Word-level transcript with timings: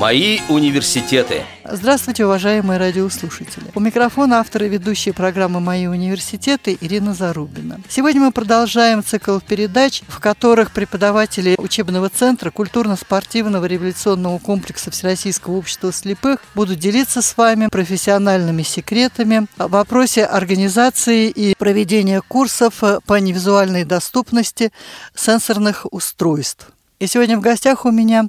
Мои 0.00 0.40
университеты. 0.48 1.42
Здравствуйте, 1.62 2.24
уважаемые 2.24 2.78
радиослушатели. 2.78 3.66
У 3.74 3.80
микрофона 3.80 4.40
автор 4.40 4.62
и 4.62 4.68
ведущая 4.70 5.12
программы 5.12 5.60
«Мои 5.60 5.88
университеты» 5.88 6.78
Ирина 6.80 7.12
Зарубина. 7.12 7.82
Сегодня 7.86 8.22
мы 8.22 8.32
продолжаем 8.32 9.04
цикл 9.04 9.40
передач, 9.40 10.00
в 10.08 10.18
которых 10.18 10.70
преподаватели 10.70 11.54
учебного 11.58 12.08
центра 12.08 12.50
культурно-спортивного 12.50 13.66
революционного 13.66 14.38
комплекса 14.38 14.90
Всероссийского 14.90 15.58
общества 15.58 15.92
слепых 15.92 16.38
будут 16.54 16.78
делиться 16.78 17.20
с 17.20 17.36
вами 17.36 17.68
профессиональными 17.70 18.62
секретами 18.62 19.48
в 19.58 19.68
вопросе 19.68 20.24
организации 20.24 21.28
и 21.28 21.54
проведения 21.58 22.22
курсов 22.26 22.82
по 23.04 23.20
невизуальной 23.20 23.84
доступности 23.84 24.72
сенсорных 25.14 25.84
устройств. 25.92 26.68
И 27.00 27.06
сегодня 27.06 27.38
в 27.38 27.40
гостях 27.40 27.86
у 27.86 27.90
меня 27.90 28.26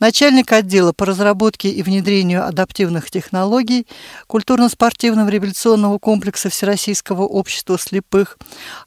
начальник 0.00 0.50
отдела 0.50 0.94
по 0.94 1.04
разработке 1.04 1.68
и 1.68 1.82
внедрению 1.82 2.46
адаптивных 2.46 3.10
технологий 3.10 3.86
культурно-спортивного 4.28 5.28
революционного 5.28 5.98
комплекса 5.98 6.48
Всероссийского 6.48 7.24
общества 7.24 7.78
слепых 7.78 8.38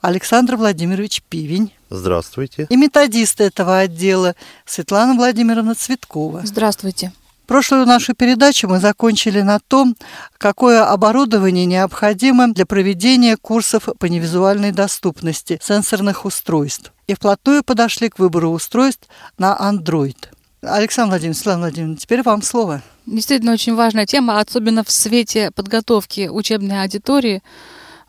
Александр 0.02 0.56
Владимирович 0.56 1.22
Пивень. 1.30 1.72
Здравствуйте. 1.92 2.66
И 2.72 2.76
методист 2.76 3.40
этого 3.40 3.78
отдела 3.78 4.36
Светлана 4.66 5.14
Владимировна 5.14 5.76
Цветкова. 5.76 6.42
Здравствуйте. 6.44 7.14
Прошлую 7.46 7.86
нашу 7.86 8.16
передачу 8.16 8.68
мы 8.68 8.80
закончили 8.80 9.42
на 9.42 9.60
том, 9.60 9.96
какое 10.40 10.84
оборудование 10.84 11.68
необходимо 11.68 12.48
для 12.48 12.66
проведения 12.66 13.38
курсов 13.38 13.88
по 14.00 14.08
невизуальной 14.08 14.72
доступности 14.72 15.60
сенсорных 15.62 16.26
устройств. 16.26 16.92
И 17.08 17.14
вплотную 17.14 17.64
подошли 17.64 18.10
к 18.10 18.20
выбору 18.20 18.50
устройств 18.50 19.08
на 19.38 19.58
Android. 19.58 20.18
Александр 20.62 21.12
Владимирович, 21.12 21.38
Светлана 21.38 21.60
Владимировна, 21.62 21.98
теперь 21.98 22.22
вам 22.22 22.42
слово. 22.42 22.82
Действительно 23.06 23.54
очень 23.54 23.76
важная 23.76 24.06
тема, 24.06 24.40
особенно 24.40 24.84
в 24.84 24.92
свете 24.92 25.52
подготовки 25.52 26.28
учебной 26.28 26.82
аудитории. 26.82 27.42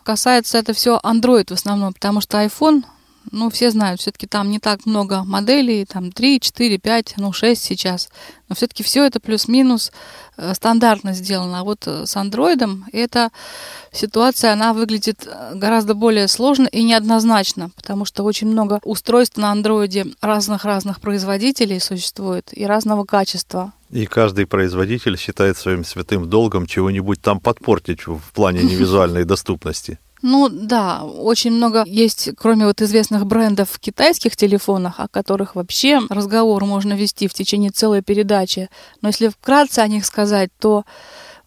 Касается 0.03 0.59
это 0.59 0.73
все 0.73 0.99
Android 1.05 1.51
в 1.51 1.53
основном, 1.53 1.93
потому 1.93 2.21
что 2.21 2.43
iPhone 2.43 2.83
ну, 3.33 3.51
все 3.51 3.71
знают, 3.71 4.01
все-таки 4.01 4.27
там 4.27 4.51
не 4.51 4.59
так 4.59 4.87
много 4.87 5.25
моделей, 5.25 5.85
там 5.85 6.13
3, 6.13 6.41
4, 6.41 6.79
5, 6.79 7.15
ну, 7.17 7.33
6 7.33 7.63
сейчас. 7.63 8.09
Но 8.49 8.55
все-таки 8.55 8.83
все 8.83 9.05
это 9.05 9.21
плюс-минус 9.21 9.93
э, 10.37 10.55
стандартно 10.55 11.13
сделано. 11.13 11.61
А 11.61 11.65
вот 11.65 11.87
э, 11.87 12.07
с 12.07 12.17
андроидом 12.17 12.87
эта 12.93 13.31
ситуация, 13.93 14.53
она 14.53 14.73
выглядит 14.73 15.27
э, 15.27 15.55
гораздо 15.55 15.95
более 15.95 16.29
сложно 16.29 16.67
и 16.67 16.83
неоднозначно, 16.83 17.71
потому 17.77 18.05
что 18.05 18.25
очень 18.25 18.49
много 18.49 18.81
устройств 18.85 19.37
на 19.37 19.51
андроиде 19.51 20.07
разных-разных 20.21 21.01
производителей 21.01 21.81
существует 21.81 22.51
и 22.53 22.65
разного 22.65 23.05
качества. 23.05 23.73
И 23.91 24.07
каждый 24.07 24.47
производитель 24.47 25.17
считает 25.17 25.57
своим 25.57 25.85
святым 25.85 26.29
долгом 26.29 26.67
чего-нибудь 26.67 27.21
там 27.21 27.41
подпортить 27.41 28.07
в 28.07 28.33
плане 28.33 28.63
невизуальной 28.63 29.25
доступности. 29.27 29.99
Ну 30.23 30.49
да, 30.49 31.05
очень 31.05 31.53
много 31.53 31.85
есть, 31.87 32.31
кроме 32.37 32.67
вот 32.67 32.83
известных 32.83 33.25
брендов 33.27 33.71
в 33.71 33.79
китайских 33.79 34.37
телефонах, 34.37 34.99
о 34.99 35.09
которых 35.09 35.55
вообще 35.55 36.01
разговор 36.09 36.65
можно 36.65 36.95
вести 36.95 37.29
в 37.29 37.35
течение 37.35 37.71
целой 37.71 38.03
передачи. 38.03 38.69
Но 39.01 39.09
если 39.09 39.29
вкратце 39.29 39.79
о 39.79 39.89
них 39.89 40.05
сказать, 40.05 40.51
то, 40.59 40.85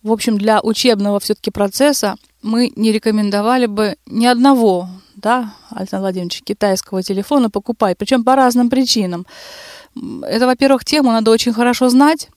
в 0.04 0.12
общем, 0.12 0.38
для 0.38 0.62
учебного 0.62 1.20
все-таки 1.20 1.52
процесса 1.52 2.16
мы 2.42 2.72
не 2.76 2.92
рекомендовали 2.92 3.66
бы 3.66 3.98
ни 4.06 4.26
одного, 4.26 4.88
да, 5.16 5.54
Александр 5.70 6.04
Владимирович, 6.04 6.42
китайского 6.42 7.04
телефона 7.04 7.50
покупать, 7.50 7.98
причем 7.98 8.24
по 8.24 8.36
разным 8.36 8.70
причинам. 8.70 9.26
Это, 10.24 10.46
во-первых, 10.48 10.86
тему 10.86 11.12
надо 11.12 11.32
очень 11.32 11.54
хорошо 11.54 11.90
знать, 11.90 12.30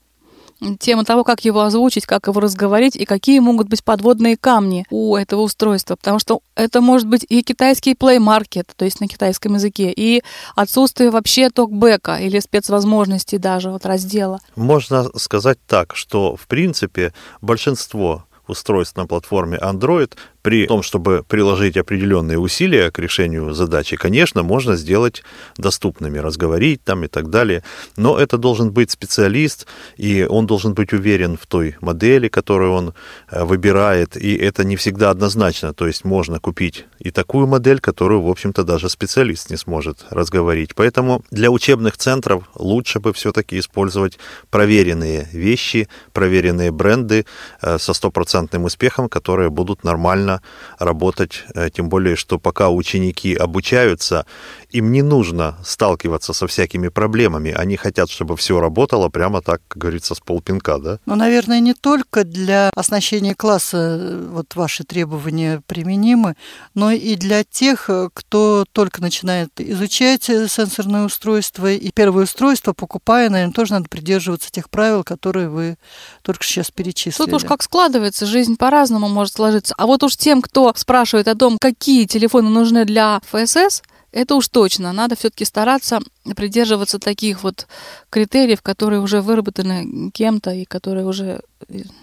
тема 0.79 1.05
того, 1.05 1.25
как 1.25 1.45
его 1.45 1.63
озвучить, 1.63 2.07
как 2.07 2.27
его 2.27 2.41
разговорить 2.41 2.97
и 2.97 3.05
какие 3.05 3.39
могут 3.39 3.69
быть 3.69 3.85
подводные 3.85 4.37
камни 4.37 4.87
у 4.91 5.17
этого 5.17 5.43
устройства. 5.43 5.97
Потому 5.97 6.19
что 6.19 6.41
это 6.55 6.81
может 6.81 7.07
быть 7.07 7.25
и 7.29 7.43
китайский 7.43 7.95
Play 7.95 8.19
Market, 8.19 8.69
то 8.77 8.85
есть 8.85 9.01
на 9.01 9.09
китайском 9.09 9.55
языке, 9.55 9.93
и 9.95 10.23
отсутствие 10.57 11.11
вообще 11.11 11.51
токбека 11.51 12.17
или 12.17 12.39
спецвозможностей 12.41 13.39
даже 13.39 13.71
вот 13.71 13.87
раздела. 13.87 14.41
Можно 14.57 15.09
сказать 15.17 15.59
так, 15.67 15.97
что 15.97 16.37
в 16.37 16.47
принципе 16.47 17.13
большинство 17.41 18.25
устройств 18.47 18.97
на 18.97 19.07
платформе 19.07 19.59
Android 19.59 20.13
при 20.45 20.67
том, 20.67 20.83
чтобы 20.83 21.25
приложить 21.27 21.79
определенные 21.79 22.39
усилия 22.39 22.91
к 22.91 22.99
решению 22.99 23.55
задачи, 23.55 23.97
конечно, 23.97 24.43
можно 24.43 24.77
сделать 24.77 25.23
доступными, 25.57 26.19
разговорить 26.19 26.85
там 26.85 27.03
и 27.03 27.09
так 27.09 27.31
далее, 27.31 27.63
но 27.97 28.19
это 28.19 28.37
должен 28.37 28.71
быть 28.71 28.91
специалист, 28.91 29.67
и 29.97 30.27
он 30.29 30.47
должен 30.47 30.75
быть 30.75 30.93
уверен 30.93 31.39
в 31.39 31.47
той 31.47 31.77
модели, 31.81 32.29
которую 32.29 32.73
он 32.73 32.95
э, 33.31 33.43
выбирает, 33.43 34.19
и 34.19 34.37
это 34.37 34.65
не 34.65 34.77
всегда 34.77 35.09
однозначно, 35.09 35.73
то 35.73 35.87
есть 35.87 36.05
можно 36.05 36.39
купить 36.41 36.85
и 36.99 37.11
такую 37.11 37.47
модель, 37.47 37.81
которую, 37.81 38.21
в 38.21 38.29
общем-то, 38.29 38.65
даже 38.65 38.91
специалист 38.91 39.51
не 39.51 39.57
сможет 39.57 40.05
разговорить. 40.11 40.75
Поэтому 40.75 41.25
для 41.31 41.51
учебных 41.51 41.97
центров 41.97 42.45
лучше 42.55 43.01
бы 43.01 43.15
все-таки 43.15 43.59
использовать 43.59 44.19
проверенные 44.51 45.27
вещи, 45.33 45.89
проверенные 46.13 46.71
бренды 46.71 47.25
э, 47.63 47.79
со 47.79 47.95
стопроцентным 47.95 48.65
успехом, 48.65 49.09
которые 49.09 49.49
будут 49.49 49.85
нормально 49.85 50.34
работать, 50.79 51.45
э, 51.55 51.71
тем 51.71 51.89
более, 51.89 52.17
что 52.17 52.39
пока 52.39 52.71
ученики 52.71 53.35
обучаются, 53.35 54.27
им 54.75 54.91
не 54.91 55.03
нужно 55.03 55.57
сталкиваться 55.65 56.33
со 56.33 56.49
всякими 56.49 56.89
проблемами. 56.89 57.53
Они 57.53 57.77
хотят, 57.77 58.11
чтобы 58.11 58.37
все 58.37 58.59
работало 58.59 59.09
прямо 59.09 59.41
так, 59.41 59.63
как 59.69 59.79
говорится, 59.79 60.17
с 60.17 60.21
полпинка, 60.21 60.79
да? 60.79 60.99
Ну, 61.07 61.15
наверное, 61.15 61.61
не 61.61 61.75
только 61.75 62.25
для 62.25 62.71
оснащения 62.75 63.37
класса 63.37 63.77
э, 64.01 64.29
вот 64.33 64.57
ваши 64.57 64.83
требования 64.83 65.63
применимы, 65.69 66.35
но 66.75 66.91
и 66.91 67.15
для 67.15 67.45
тех, 67.45 67.89
э, 67.89 68.09
кто 68.13 68.65
только 68.73 69.01
начинает 69.01 69.51
изучать 69.59 70.25
сенсорное 70.25 71.05
устройство 71.05 71.71
и 71.71 71.93
первое 71.93 72.25
устройство, 72.25 72.73
покупая, 72.73 73.31
наверное, 73.31 73.55
тоже 73.55 73.75
надо 73.75 73.89
придерживаться 73.89 74.51
тех 74.51 74.69
правил, 74.71 75.05
которые 75.05 75.49
вы 75.49 75.77
только 76.23 76.43
сейчас 76.43 76.73
перечислили. 76.73 77.27
Тут 77.27 77.35
уж 77.35 77.45
как 77.45 77.63
складывается, 77.63 78.27
жизнь 78.27 78.57
по-разному 78.57 79.09
может 79.09 79.35
сложиться. 79.35 79.73
А 79.79 79.87
вот 79.87 80.03
уж 80.03 80.17
тем, 80.17 80.43
кто 80.43 80.73
спрашивает 80.75 81.29
о 81.29 81.37
том, 81.37 81.59
какие 81.61 82.07
телефоны 82.07 82.49
нужны 82.49 82.85
для 82.85 83.21
ФСС, 83.31 83.81
это 84.15 84.35
уж 84.37 84.49
точно. 84.49 84.93
Надо 84.93 85.17
все-таки 85.17 85.45
стараться 85.45 86.01
придерживаться 86.37 86.99
таких 86.99 87.43
вот 87.43 87.67
критериев, 88.11 88.63
которые 88.63 89.01
уже 89.01 89.21
выработаны 89.21 90.11
кем-то 90.13 90.51
и 90.51 90.65
которые 90.65 91.05
уже 91.07 91.41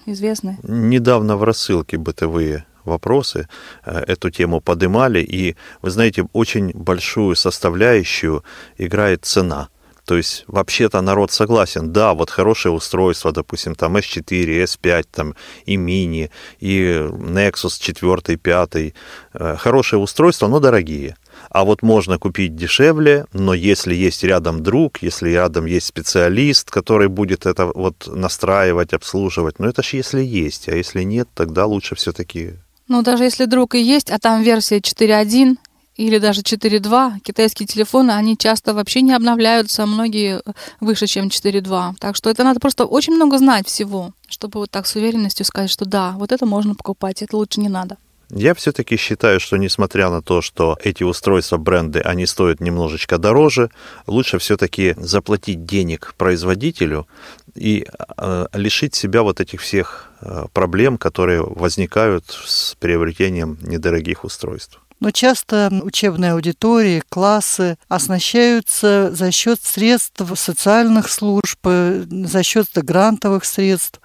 известны. 0.05 0.57
Недавно 0.63 1.37
в 1.37 1.43
рассылке 1.43 1.97
бытовые 1.97 2.65
вопросы 2.83 3.47
э, 3.85 4.03
эту 4.07 4.29
тему 4.29 4.59
подымали, 4.59 5.19
и, 5.19 5.55
вы 5.81 5.91
знаете, 5.91 6.27
очень 6.33 6.71
большую 6.73 7.35
составляющую 7.35 8.43
играет 8.77 9.25
цена– 9.25 9.69
то 10.05 10.17
есть 10.17 10.43
вообще-то 10.47 11.01
народ 11.01 11.31
согласен, 11.31 11.93
да, 11.93 12.13
вот 12.13 12.29
хорошее 12.29 12.73
устройство, 12.73 13.31
допустим, 13.31 13.75
там 13.75 13.97
S4, 13.97 14.63
S5, 14.63 15.05
там 15.11 15.35
и 15.65 15.77
Mini, 15.77 16.29
и 16.59 17.07
Nexus 17.09 17.79
4, 17.79 18.37
5, 18.37 18.93
э, 19.33 19.55
хорошее 19.57 20.01
устройство, 20.01 20.47
но 20.47 20.59
дорогие. 20.59 21.15
А 21.51 21.65
вот 21.65 21.81
можно 21.81 22.17
купить 22.17 22.55
дешевле, 22.55 23.25
но 23.33 23.53
если 23.53 23.93
есть 23.93 24.23
рядом 24.23 24.63
друг, 24.63 24.99
если 25.01 25.31
рядом 25.31 25.65
есть 25.65 25.85
специалист, 25.85 26.71
который 26.71 27.09
будет 27.09 27.45
это 27.45 27.65
вот 27.65 28.07
настраивать, 28.07 28.93
обслуживать, 28.93 29.59
ну 29.59 29.67
это 29.67 29.83
ж 29.83 29.95
если 29.95 30.21
есть, 30.21 30.69
а 30.69 30.75
если 30.75 31.03
нет, 31.03 31.27
тогда 31.35 31.65
лучше 31.65 31.95
все-таки 31.95 32.53
ну, 32.87 33.03
даже 33.03 33.23
если 33.23 33.45
друг 33.45 33.75
и 33.75 33.81
есть, 33.81 34.11
а 34.11 34.19
там 34.19 34.43
версия 34.43 34.79
4.1, 34.79 35.55
или 35.95 36.17
даже 36.17 36.41
4.2, 36.41 37.19
китайские 37.21 37.65
телефоны, 37.65 38.11
они 38.11 38.37
часто 38.37 38.73
вообще 38.73 39.01
не 39.01 39.13
обновляются, 39.13 39.85
многие 39.85 40.41
выше, 40.81 41.07
чем 41.07 41.27
4.2. 41.27 41.93
Так 41.99 42.17
что 42.17 42.29
это 42.29 42.43
надо 42.43 42.59
просто 42.59 42.85
очень 42.85 43.13
много 43.13 43.37
знать 43.37 43.67
всего, 43.67 44.11
чтобы 44.27 44.59
вот 44.59 44.71
так 44.71 44.87
с 44.87 44.95
уверенностью 44.95 45.45
сказать, 45.45 45.69
что 45.69 45.85
да, 45.85 46.15
вот 46.17 46.33
это 46.33 46.45
можно 46.45 46.75
покупать, 46.75 47.21
это 47.21 47.37
лучше 47.37 47.61
не 47.61 47.69
надо. 47.69 47.97
Я 48.33 48.53
все-таки 48.53 48.95
считаю, 48.95 49.41
что 49.41 49.57
несмотря 49.57 50.09
на 50.09 50.21
то, 50.21 50.41
что 50.41 50.77
эти 50.81 51.03
устройства, 51.03 51.57
бренды, 51.57 51.99
они 51.99 52.25
стоят 52.25 52.61
немножечко 52.61 53.17
дороже, 53.17 53.69
лучше 54.07 54.39
все-таки 54.39 54.95
заплатить 54.97 55.65
денег 55.65 56.13
производителю 56.17 57.07
и 57.55 57.85
э, 58.17 58.45
лишить 58.53 58.95
себя 58.95 59.23
вот 59.23 59.41
этих 59.41 59.59
всех 59.59 60.09
э, 60.21 60.45
проблем, 60.53 60.97
которые 60.97 61.43
возникают 61.43 62.25
с 62.45 62.75
приобретением 62.79 63.57
недорогих 63.61 64.23
устройств. 64.23 64.79
Но 65.01 65.11
часто 65.11 65.69
учебные 65.81 66.33
аудитории, 66.33 67.03
классы 67.09 67.77
оснащаются 67.89 69.11
за 69.13 69.31
счет 69.31 69.59
средств 69.61 70.21
социальных 70.35 71.09
служб, 71.09 71.59
э, 71.65 72.05
за 72.07 72.43
счет 72.43 72.67
грантовых 72.75 73.43
средств. 73.43 73.99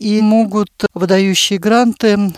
И 0.00 0.22
могут 0.22 0.70
выдающие 0.94 1.58
гранты 1.58 2.32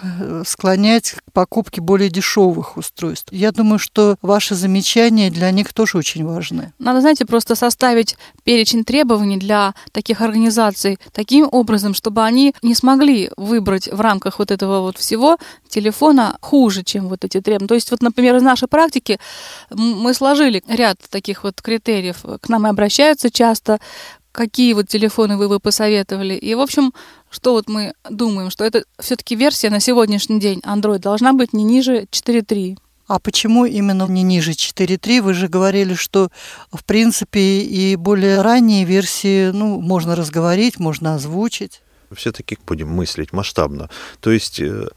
склонять 0.45 1.13
к 1.13 1.33
покупке 1.33 1.81
более 1.81 2.11
дешевых 2.11 2.77
устройств. 2.77 3.33
Я 3.33 3.53
думаю, 3.53 3.79
что 3.79 4.17
ваши 4.21 4.57
замечания 4.57 5.31
для 5.31 5.51
них 5.53 5.73
тоже 5.73 5.97
очень 5.97 6.27
важны. 6.27 6.73
Надо, 6.81 7.01
знаете, 7.01 7.25
просто 7.25 7.55
составить 7.55 8.17
перечень 8.43 8.85
требований 8.85 9.39
для 9.39 9.75
таких 9.93 10.21
организаций 10.21 10.99
таким 11.13 11.49
образом, 11.51 11.95
чтобы 11.95 12.25
они 12.25 12.53
не 12.63 12.75
смогли 12.75 13.31
выбрать 13.37 13.89
в 13.89 14.01
рамках 14.01 14.41
вот 14.41 14.51
этого 14.51 14.81
вот 14.81 14.99
всего 14.99 15.39
телефона 15.69 16.37
хуже, 16.41 16.83
чем 16.83 17.09
вот 17.09 17.25
эти 17.25 17.41
требования. 17.41 17.69
То 17.69 17.75
есть 17.75 17.93
вот, 17.93 18.03
например, 18.03 18.35
из 18.37 18.43
нашей 18.43 18.67
практики 18.67 19.21
мы 19.71 20.13
сложили 20.15 20.65
ряд 20.67 20.99
таких 21.11 21.45
вот 21.45 21.63
критериев. 21.63 22.25
К 22.41 22.49
нам 22.49 22.67
и 22.67 22.71
обращаются 22.71 23.31
часто, 23.31 23.79
какие 24.33 24.73
вот 24.73 24.89
телефоны 24.89 25.37
вы 25.37 25.49
бы 25.49 25.61
посоветовали. 25.61 26.35
И, 26.35 26.55
в 26.55 26.61
общем, 26.61 26.93
что 27.31 27.53
вот 27.53 27.69
мы 27.69 27.95
думаем, 28.09 28.51
что 28.51 28.65
это 28.65 28.85
все-таки 28.99 29.37
версия 29.37 29.71
на 29.71 29.81
сегодняшний 29.81 30.41
день 30.41 30.61
Android 30.61 30.99
должна 30.99 31.33
быть 31.33 31.53
не 31.53 31.65
ниже 31.65 32.07
4.3. 32.11 32.79
А 33.07 33.19
почему 33.19 33.67
именно 33.67 34.07
не 34.09 34.23
ниже 34.23 34.53
4.3? 34.53 35.21
Вы 35.21 35.35
же 35.35 35.49
говорили, 35.49 35.95
что, 35.95 36.31
в 36.73 36.85
принципе, 36.85 37.61
и 37.61 37.97
более 37.97 38.41
ранние 38.41 38.85
версии, 38.85 39.51
ну, 39.51 39.81
можно 39.81 40.17
разговорить, 40.17 40.79
можно 40.79 41.15
озвучить 41.15 41.83
все-таки 42.15 42.59
будем 42.67 42.89
мыслить 42.89 43.33
масштабно. 43.33 43.91
То 44.21 44.31
есть 44.31 44.61
э, 44.61 44.89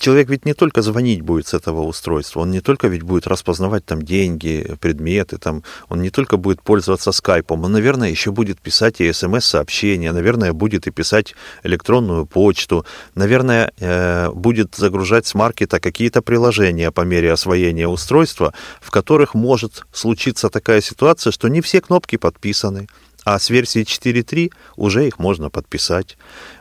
человек 0.00 0.28
ведь 0.28 0.44
не 0.44 0.54
только 0.54 0.82
звонить 0.82 1.22
будет 1.22 1.46
с 1.46 1.54
этого 1.54 1.82
устройства, 1.82 2.40
он 2.40 2.50
не 2.50 2.60
только 2.60 2.88
ведь 2.88 3.02
будет 3.02 3.26
распознавать 3.26 3.84
там 3.84 4.02
деньги, 4.02 4.76
предметы, 4.80 5.38
там, 5.38 5.62
он 5.88 6.02
не 6.02 6.10
только 6.10 6.36
будет 6.36 6.62
пользоваться 6.62 7.12
скайпом, 7.12 7.64
он, 7.64 7.72
наверное, 7.72 8.10
еще 8.10 8.30
будет 8.30 8.60
писать 8.60 9.00
и 9.00 9.12
смс-сообщения, 9.12 10.12
наверное, 10.12 10.52
будет 10.52 10.86
и 10.86 10.90
писать 10.90 11.34
электронную 11.62 12.26
почту, 12.26 12.84
наверное, 13.14 13.72
э, 13.78 14.30
будет 14.30 14.74
загружать 14.74 15.26
с 15.26 15.34
маркета 15.34 15.80
какие-то 15.80 16.22
приложения 16.22 16.90
по 16.90 17.02
мере 17.02 17.32
освоения 17.32 17.88
устройства, 17.88 18.52
в 18.80 18.90
которых 18.90 19.34
может 19.34 19.86
случиться 19.92 20.48
такая 20.48 20.80
ситуация, 20.80 21.30
что 21.30 21.48
не 21.48 21.60
все 21.60 21.80
кнопки 21.80 22.16
подписаны, 22.16 22.86
а 23.26 23.40
с 23.40 23.50
версии 23.50 23.82
4.3 23.82 24.52
уже 24.76 25.08
их 25.08 25.18
можно 25.18 25.50
подписать. 25.50 26.16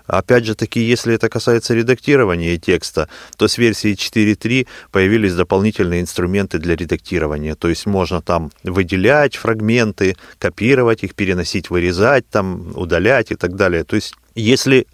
Опять 0.07 0.45
же 0.45 0.56
таки, 0.56 0.79
если 0.79 1.13
это 1.13 1.29
касается 1.29 1.75
редактирования 1.75 2.57
текста, 2.57 3.07
то 3.38 3.47
с 3.47 3.59
версии 3.59 3.94
4.3 3.94 4.67
появились 4.91 5.35
дополнительные 5.35 6.01
инструменты 6.01 6.57
для 6.57 6.75
редактирования. 6.75 7.53
То 7.53 7.69
есть 7.69 7.85
можно 7.85 8.19
там 8.19 8.51
выделять 8.63 9.35
фрагменты, 9.35 10.17
копировать 10.39 11.03
их, 11.03 11.13
переносить, 11.13 11.69
вырезать, 11.69 12.27
там, 12.29 12.71
удалять 12.75 13.31
и 13.31 13.35
так 13.35 13.56
далее. 13.56 13.83
То 13.83 13.95
есть 13.95 14.15
если 14.33 14.88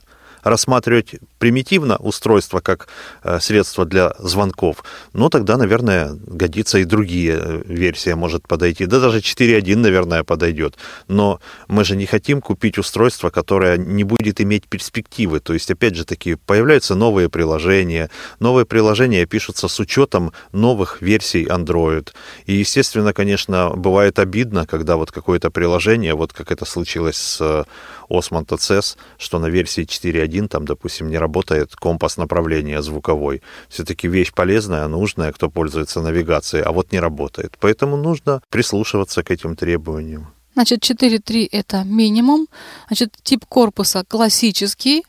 рассматривать 0.43 1.15
примитивно 1.41 1.97
устройство 1.97 2.59
как 2.59 2.87
э, 3.23 3.39
средство 3.39 3.85
для 3.85 4.13
звонков, 4.19 4.83
ну, 5.13 5.29
тогда, 5.29 5.57
наверное, 5.57 6.11
годится 6.27 6.77
и 6.77 6.85
другие 6.85 7.39
э, 7.41 7.63
версии 7.65 8.13
может 8.13 8.47
подойти. 8.47 8.85
Да 8.85 8.99
даже 8.99 9.17
4.1, 9.17 9.75
наверное, 9.77 10.23
подойдет. 10.23 10.77
Но 11.07 11.39
мы 11.67 11.83
же 11.83 11.95
не 11.95 12.05
хотим 12.05 12.41
купить 12.41 12.77
устройство, 12.77 13.31
которое 13.31 13.77
не 13.77 14.03
будет 14.03 14.39
иметь 14.39 14.67
перспективы. 14.67 15.39
То 15.39 15.53
есть, 15.53 15.71
опять 15.71 15.95
же 15.95 16.05
таки, 16.05 16.35
появляются 16.35 16.93
новые 16.93 17.27
приложения. 17.27 18.11
Новые 18.39 18.65
приложения 18.65 19.25
пишутся 19.25 19.67
с 19.67 19.79
учетом 19.79 20.33
новых 20.51 21.01
версий 21.01 21.45
Android. 21.45 22.09
И, 22.45 22.53
естественно, 22.53 23.13
конечно, 23.13 23.71
бывает 23.75 24.19
обидно, 24.19 24.67
когда 24.67 24.95
вот 24.95 25.11
какое-то 25.11 25.49
приложение, 25.49 26.13
вот 26.13 26.33
как 26.33 26.51
это 26.51 26.65
случилось 26.65 27.17
с 27.17 27.65
Osmond 28.11 28.45
TCS, 28.45 28.97
что 29.17 29.39
на 29.39 29.49
версии 29.49 29.85
4.1 29.85 30.47
там, 30.47 30.65
допустим, 30.65 31.09
не 31.09 31.17
работает 31.17 31.30
компас 31.75 32.17
направления 32.17 32.81
звуковой. 32.81 33.41
Все-таки 33.69 34.07
вещь 34.07 34.33
полезная, 34.33 34.87
нужная, 34.87 35.31
кто 35.31 35.49
пользуется 35.49 36.01
навигацией, 36.01 36.63
а 36.63 36.71
вот 36.71 36.91
не 36.91 36.99
работает. 36.99 37.57
Поэтому 37.59 37.97
нужно 37.97 38.41
прислушиваться 38.49 39.23
к 39.23 39.31
этим 39.31 39.55
требованиям. 39.55 40.27
Значит, 40.53 40.83
4.3 40.83 41.47
это 41.51 41.83
минимум. 41.83 42.47
Значит, 42.87 43.15
тип 43.23 43.45
корпуса 43.45 44.03
классический. 44.07 45.03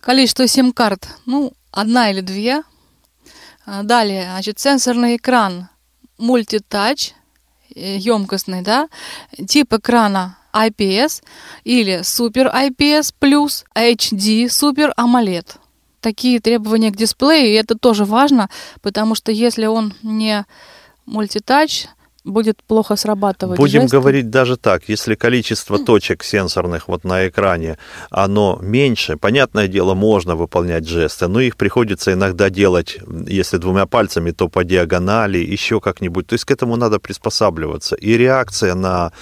Количество 0.00 0.46
сим-карт, 0.46 1.08
ну, 1.26 1.52
одна 1.70 2.10
или 2.10 2.20
две. 2.20 2.62
А, 3.64 3.82
далее, 3.82 4.24
значит, 4.32 4.58
сенсорный 4.58 5.16
экран 5.16 5.68
мультитач, 6.18 7.12
емкостный, 7.74 8.60
э, 8.60 8.62
да. 8.62 8.88
Тип 9.46 9.72
экрана 9.74 10.38
IPS 10.54 11.22
или 11.64 12.00
Super 12.00 12.52
IPS 12.52 13.14
плюс 13.18 13.64
HD 13.74 14.46
Super 14.46 14.92
AMOLED. 14.96 15.46
Такие 16.00 16.40
требования 16.40 16.90
к 16.90 16.96
дисплею, 16.96 17.48
и 17.48 17.54
это 17.54 17.78
тоже 17.78 18.04
важно, 18.04 18.50
потому 18.80 19.14
что 19.14 19.30
если 19.30 19.66
он 19.66 19.94
не 20.02 20.44
мультитач, 21.06 21.86
будет 22.24 22.62
плохо 22.62 22.96
срабатывать. 22.96 23.58
Будем 23.58 23.82
жесты. 23.82 23.96
говорить 23.96 24.30
даже 24.30 24.56
так, 24.56 24.88
если 24.88 25.14
количество 25.14 25.78
точек 25.78 26.22
сенсорных 26.22 26.88
вот 26.88 27.04
на 27.04 27.28
экране, 27.28 27.78
оно 28.10 28.58
меньше, 28.62 29.16
понятное 29.16 29.68
дело, 29.68 29.94
можно 29.94 30.36
выполнять 30.36 30.86
жесты, 30.86 31.28
но 31.28 31.40
их 31.40 31.56
приходится 31.56 32.12
иногда 32.12 32.50
делать, 32.50 32.98
если 33.26 33.56
двумя 33.56 33.86
пальцами, 33.86 34.30
то 34.30 34.48
по 34.48 34.64
диагонали, 34.64 35.38
еще 35.38 35.80
как-нибудь. 35.80 36.26
То 36.26 36.34
есть 36.34 36.44
к 36.44 36.50
этому 36.50 36.76
надо 36.76 36.98
приспосабливаться. 37.00 37.96
И 37.96 38.16
реакция 38.16 38.74
на 38.74 39.12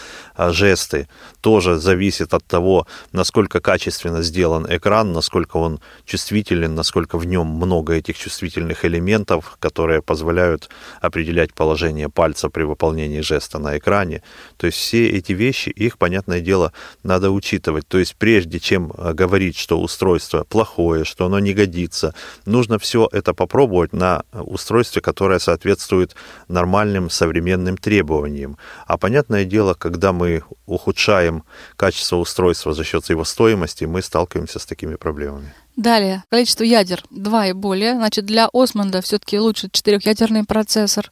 жесты 0.49 1.09
тоже 1.41 1.77
зависит 1.77 2.35
от 2.35 2.45
того, 2.45 2.87
насколько 3.13 3.61
качественно 3.61 4.23
сделан 4.23 4.67
экран, 4.69 5.13
насколько 5.13 5.59
он 5.59 5.81
чувствителен, 6.05 6.75
насколько 6.75 7.19
в 7.19 7.27
нем 7.27 7.47
много 7.47 7.95
этих 7.95 8.19
чувствительных 8.19 8.85
элементов, 8.85 9.57
которые 9.61 10.03
позволяют 10.03 10.71
определять 11.01 11.53
положение 11.55 12.09
пальца 12.09 12.49
при 12.49 12.63
выполнении 12.63 13.21
жеста 13.21 13.59
на 13.59 13.79
экране. 13.79 14.23
То 14.57 14.67
есть 14.67 14.79
все 14.79 15.09
эти 15.11 15.33
вещи, 15.33 15.69
их, 15.69 15.99
понятное 15.99 16.41
дело, 16.41 16.73
надо 17.03 17.31
учитывать. 17.31 17.87
То 17.89 17.99
есть 17.99 18.17
прежде 18.17 18.59
чем 18.59 18.93
э, 18.97 19.13
говорить, 19.13 19.59
что 19.59 19.81
устройство 19.81 20.45
плохое, 20.45 21.05
что 21.05 21.27
оно 21.27 21.39
не 21.39 21.53
годится, 21.53 22.15
нужно 22.47 22.79
все 22.79 23.09
это 23.13 23.35
попробовать 23.35 23.93
на 23.93 24.23
устройстве, 24.33 25.03
которое 25.03 25.39
соответствует 25.39 26.15
нормальным 26.49 27.11
современным 27.11 27.77
требованиям. 27.77 28.57
А 28.87 28.97
понятное 28.97 29.45
дело, 29.45 29.75
когда 29.75 30.13
мы 30.13 30.30
ухудшаем 30.67 31.45
качество 31.77 32.17
устройства 32.17 32.73
за 32.73 32.85
счет 32.85 33.09
его 33.11 33.25
стоимости, 33.25 33.85
мы 33.85 34.03
сталкиваемся 34.03 34.59
с 34.59 34.67
такими 34.67 34.97
проблемами. 34.97 35.53
Далее, 35.77 36.25
количество 36.31 36.65
ядер 36.65 37.03
2 37.11 37.47
и 37.47 37.53
более. 37.53 37.95
Значит, 37.95 38.27
для 38.27 38.49
Осмонда 38.53 39.01
все-таки 39.01 39.39
лучше 39.39 39.69
четырехъядерный 39.71 40.45
процессор 40.45 41.11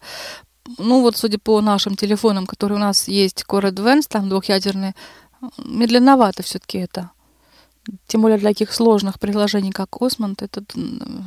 ну 0.76 1.00
вот 1.00 1.17
судя 1.17 1.38
по 1.38 1.61
нашим 1.61 1.97
телефонам, 1.97 2.47
которые 2.47 2.76
у 2.76 2.81
нас 2.81 3.09
есть, 3.09 3.44
Core 3.49 3.73
Advanced, 3.73 4.09
там 4.09 4.29
двухъядерные, 4.29 4.94
медленновато 5.56 6.43
все-таки 6.43 6.79
это. 6.79 7.11
Тем 8.06 8.20
более 8.20 8.39
для 8.39 8.51
таких 8.51 8.75
сложных 8.75 9.19
приложений, 9.19 9.72
как 9.72 9.96
Osmond, 9.96 10.37
это 10.41 10.63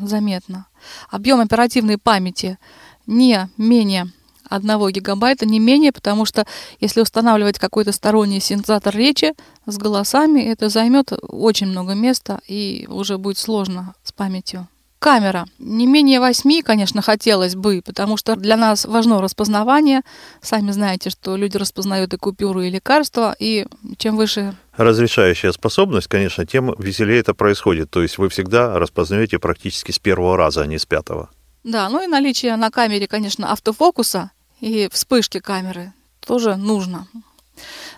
заметно. 0.06 0.68
Объем 1.10 1.40
оперативной 1.40 1.98
памяти 1.98 2.60
не 3.08 3.50
менее 3.58 4.12
1 4.52 4.90
гигабайта, 4.90 5.46
не 5.46 5.60
менее, 5.60 5.92
потому 5.92 6.26
что 6.26 6.46
если 6.80 7.02
устанавливать 7.02 7.60
какой-то 7.60 7.92
сторонний 7.92 8.40
синтезатор 8.40 8.96
речи 8.96 9.34
с 9.66 9.78
голосами, 9.78 10.42
это 10.42 10.70
займет 10.70 11.14
очень 11.22 11.68
много 11.68 11.94
места 11.94 12.40
и 12.48 12.86
уже 12.90 13.18
будет 13.18 13.38
сложно 13.38 13.94
с 14.04 14.12
памятью. 14.12 14.68
Камера. 15.00 15.48
Не 15.58 15.88
менее 15.88 16.20
восьми, 16.20 16.62
конечно, 16.62 17.02
хотелось 17.02 17.56
бы, 17.56 17.82
потому 17.84 18.18
что 18.18 18.36
для 18.36 18.56
нас 18.56 18.86
важно 18.86 19.20
распознавание. 19.20 20.02
Сами 20.44 20.70
знаете, 20.70 21.10
что 21.10 21.36
люди 21.36 21.58
распознают 21.58 22.14
и 22.14 22.18
купюры, 22.18 22.68
и 22.68 22.70
лекарства, 22.70 23.36
и 23.40 23.66
чем 23.98 24.16
выше 24.16 24.56
разрешающая 24.78 25.52
способность, 25.52 26.08
конечно, 26.08 26.46
тем 26.46 26.76
веселее 26.78 27.20
это 27.20 27.34
происходит. 27.34 27.90
То 27.90 28.02
есть 28.02 28.18
вы 28.18 28.30
всегда 28.30 28.78
распознаете 28.80 29.40
практически 29.40 29.92
с 29.92 30.00
первого 30.00 30.38
раза, 30.38 30.62
а 30.62 30.68
не 30.68 30.78
с 30.78 30.86
пятого. 30.86 31.30
Да, 31.64 31.90
ну 31.90 32.04
и 32.04 32.08
наличие 32.08 32.56
на 32.56 32.72
камере, 32.72 33.08
конечно, 33.08 33.52
автофокуса 33.52 34.32
и 34.62 34.88
вспышки 34.92 35.40
камеры 35.40 35.94
тоже 36.22 36.56
нужно. 36.56 37.08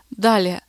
Далее, 0.10 0.62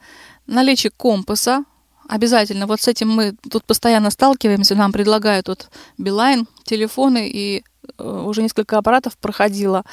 наличие 0.46 0.90
компаса, 0.90 1.64
Обязательно. 2.06 2.66
Вот 2.66 2.82
с 2.82 2.88
этим 2.88 3.08
мы 3.08 3.34
тут 3.50 3.64
постоянно 3.64 4.10
сталкиваемся. 4.10 4.74
Нам 4.74 4.92
предлагают 4.92 5.48
вот 5.48 5.70
Билайн, 5.96 6.46
телефоны, 6.64 7.30
и 7.32 7.64
э, 7.98 8.24
уже 8.26 8.42
несколько 8.42 8.76
аппаратов 8.76 9.16
проходило 9.16 9.84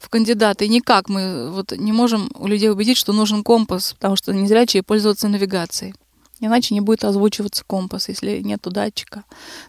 в 0.00 0.08
кандидаты. 0.08 0.64
И 0.64 0.68
никак 0.68 1.08
мы 1.08 1.50
вот 1.52 1.72
не 1.72 1.92
можем 1.92 2.30
у 2.34 2.48
людей 2.48 2.70
убедить, 2.70 2.98
что 2.98 3.12
нужен 3.12 3.44
компас, 3.44 3.92
потому 3.94 4.16
что 4.16 4.34
незрячие 4.34 4.82
пользуются 4.82 5.28
навигацией. 5.28 5.94
Иначе 6.40 6.74
не 6.74 6.80
будет 6.80 7.04
озвучиваться 7.04 7.64
компас, 7.64 8.08
если 8.08 8.40
нет 8.40 8.60
датчика. 8.62 9.24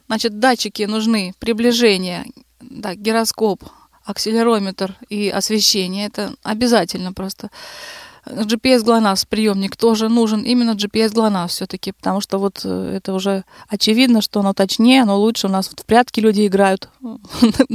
Значит, 0.08 0.40
датчики 0.40 0.84
нужны. 0.84 1.34
Приближение, 1.40 2.26
да, 2.60 2.96
гироскоп, 2.96 3.64
акселерометр 4.08 4.96
и 5.10 5.30
освещение. 5.30 6.08
Это 6.08 6.34
обязательно 6.44 7.14
просто. 7.14 7.50
GPS 8.26 8.84
GLONASS 8.84 9.26
приемник 9.30 9.76
тоже 9.76 10.10
нужен, 10.10 10.42
именно 10.42 10.72
GPS 10.72 11.14
GLONASS 11.14 11.48
все-таки, 11.50 11.92
потому 11.94 12.20
что 12.20 12.40
вот 12.40 12.62
э, 12.66 12.96
это 12.98 13.14
уже 13.14 13.46
очевидно, 13.70 14.22
что 14.22 14.42
оно 14.42 14.54
точнее, 14.54 15.04
оно 15.04 15.18
лучше. 15.18 15.48
У 15.48 15.50
нас 15.50 15.70
в 15.70 15.86
прятки 15.86 16.20
люди 16.20 16.46
играют 16.46 16.90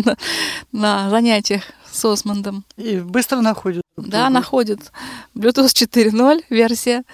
на 0.73 1.11
занятиях 1.11 1.63
с 1.91 2.05
Осмондом. 2.05 2.65
И 2.77 2.99
быстро 2.99 3.41
находят? 3.41 3.83
Да, 3.97 4.29
находят. 4.31 4.93
Bluetooth 5.35 5.67
4.0 5.69 6.45
версия. 6.51 7.05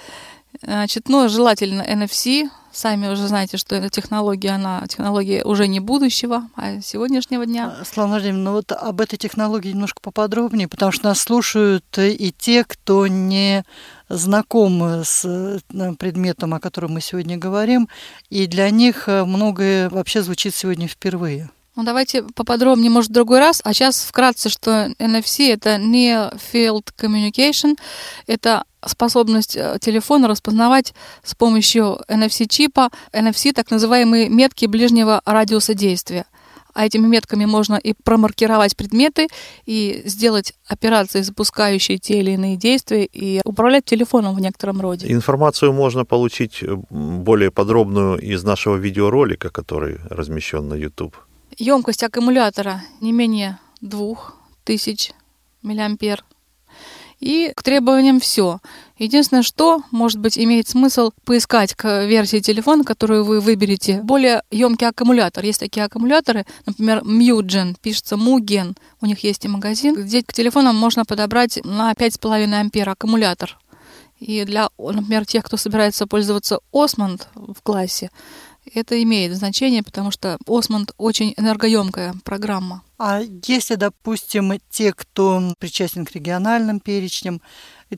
Значит, 0.63 1.09
ну, 1.09 1.29
желательно 1.29 1.83
NFC. 1.83 2.49
Сами 2.79 3.09
уже 3.09 3.27
знаете, 3.27 3.57
что 3.57 3.75
эта 3.75 3.91
технология, 3.91 4.51
она 4.51 4.87
технология 4.87 5.43
уже 5.43 5.67
не 5.67 5.81
будущего, 5.81 6.49
а 6.55 6.81
сегодняшнего 6.81 7.45
дня. 7.45 7.77
А, 7.81 7.85
Слава 7.85 8.11
Владимировна, 8.11 8.45
ну 8.45 8.53
вот 8.53 8.71
об 8.71 9.01
этой 9.01 9.17
технологии 9.17 9.71
немножко 9.71 10.01
поподробнее, 10.01 10.69
потому 10.69 10.93
что 10.93 11.07
нас 11.07 11.21
слушают 11.21 11.85
и 11.99 12.33
те, 12.39 12.63
кто 12.63 13.09
не 13.09 13.65
знаком 14.09 14.81
с 14.81 15.25
э, 15.25 15.59
предметом, 15.99 16.55
о 16.55 16.61
котором 16.61 16.93
мы 16.93 17.01
сегодня 17.01 17.37
говорим, 17.37 17.89
и 18.31 18.47
для 18.47 18.71
них 18.71 19.09
э, 19.09 19.25
многое 19.25 19.91
вообще 19.91 20.23
звучит 20.23 20.55
сегодня 20.55 20.87
впервые. 20.87 21.51
Ну, 21.75 21.83
давайте 21.83 22.23
поподробнее, 22.23 22.91
может, 22.91 23.11
в 23.11 23.15
другой 23.15 23.41
раз. 23.41 23.61
А 23.65 23.73
сейчас 23.73 24.03
вкратце, 24.03 24.51
что 24.51 24.93
NFC— 25.01 25.53
это 25.53 25.77
Near 25.77 26.37
Field 26.53 26.89
Communication. 26.97 27.77
Это 28.29 28.63
способность 28.85 29.57
э, 29.57 29.79
телефона 29.81 30.29
распознавать 30.29 30.95
с 31.23 31.35
помощью 31.35 31.99
NFC-чипа, 32.09 32.91
NFC, 33.13 33.53
так 33.53 33.71
называемые 33.71 34.29
метки 34.29 34.67
ближнего 34.67 35.21
радиуса 35.25 35.75
действия. 35.75 36.27
А 36.75 36.87
этими 36.87 37.09
метками 37.09 37.45
можно 37.45 37.75
и 37.75 37.93
промаркировать 37.93 38.77
предметы, 38.77 39.27
и 39.67 40.03
сделать 40.05 40.55
операции, 40.69 41.23
запускающие 41.23 41.99
те 41.99 42.21
или 42.21 42.33
иные 42.33 42.57
действия, 42.57 43.05
и 43.05 43.41
управлять 43.45 43.85
телефоном 43.85 44.37
в 44.37 44.41
некотором 44.41 44.81
роде. 44.81 45.11
Информацию 45.11 45.73
можно 45.73 46.05
получить 46.05 46.63
более 46.91 47.51
подробную 47.51 48.19
из 48.19 48.45
нашего 48.45 48.77
видеоролика, 48.77 49.51
который 49.51 49.99
размещен 50.09 50.69
на 50.69 50.75
YouTube. 50.75 51.17
Емкость 51.57 52.05
аккумулятора 52.05 52.83
не 53.01 53.11
менее 53.11 53.59
2000 53.81 55.13
миллиампер. 55.63 56.25
И 57.21 57.53
к 57.55 57.63
требованиям 57.63 58.21
все. 58.21 58.61
Единственное, 58.97 59.43
что, 59.43 59.83
может 59.91 60.19
быть, 60.21 60.39
имеет 60.39 60.69
смысл 60.69 61.11
поискать 61.25 61.75
к 61.75 62.05
версии 62.07 62.39
телефона, 62.39 62.85
которую 62.85 63.25
вы 63.25 63.41
выберете, 63.41 64.01
более 64.03 64.43
емкий 64.51 64.87
аккумулятор. 64.87 65.45
Есть 65.45 65.61
такие 65.61 65.85
аккумуляторы, 65.85 66.47
например, 66.67 67.03
Mugen, 67.03 67.77
пишется 67.81 68.15
Mugen. 68.15 68.77
У 69.01 69.07
них 69.07 69.25
есть 69.25 69.45
и 69.45 69.49
магазин, 69.49 69.97
где 69.97 70.23
к 70.23 70.33
телефонам 70.33 70.77
можно 70.77 71.05
подобрать 71.05 71.59
на 71.65 71.93
5,5 71.93 72.53
ампер 72.53 72.89
аккумулятор. 72.89 73.59
И 74.21 74.45
для, 74.45 74.69
например, 74.79 75.27
тех, 75.27 75.45
кто 75.45 75.57
собирается 75.57 76.07
пользоваться 76.07 76.59
Osmond 76.73 77.23
в 77.35 77.63
классе, 77.63 78.11
это 78.75 79.03
имеет 79.03 79.35
значение, 79.37 79.83
потому 79.83 80.11
что 80.11 80.39
Осмонд 80.47 80.93
очень 80.97 81.35
энергоемкая 81.37 82.15
программа. 82.25 82.83
А 82.99 83.21
если, 83.47 83.77
допустим, 83.77 84.53
те, 84.71 84.93
кто 84.93 85.55
причастен 85.59 86.05
к 86.05 86.13
региональным 86.13 86.81
перечням, 86.81 87.41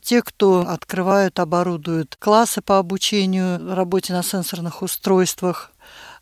те, 0.03 0.23
кто 0.23 0.61
открывают, 0.69 1.39
оборудуют 1.39 2.17
классы 2.19 2.61
по 2.61 2.79
обучению 2.79 3.75
работе 3.75 4.12
на 4.12 4.23
сенсорных 4.23 4.83
устройствах, 4.83 5.73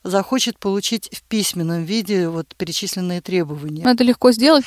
захочет 0.05 0.59
получить 0.59 1.09
в 1.12 1.23
письменном 1.23 1.85
виде 1.85 2.28
вот 2.28 2.55
перечисленные 2.57 3.21
требования. 3.21 3.83
Это 3.85 4.05
легко 4.05 4.33
сделать. 4.33 4.64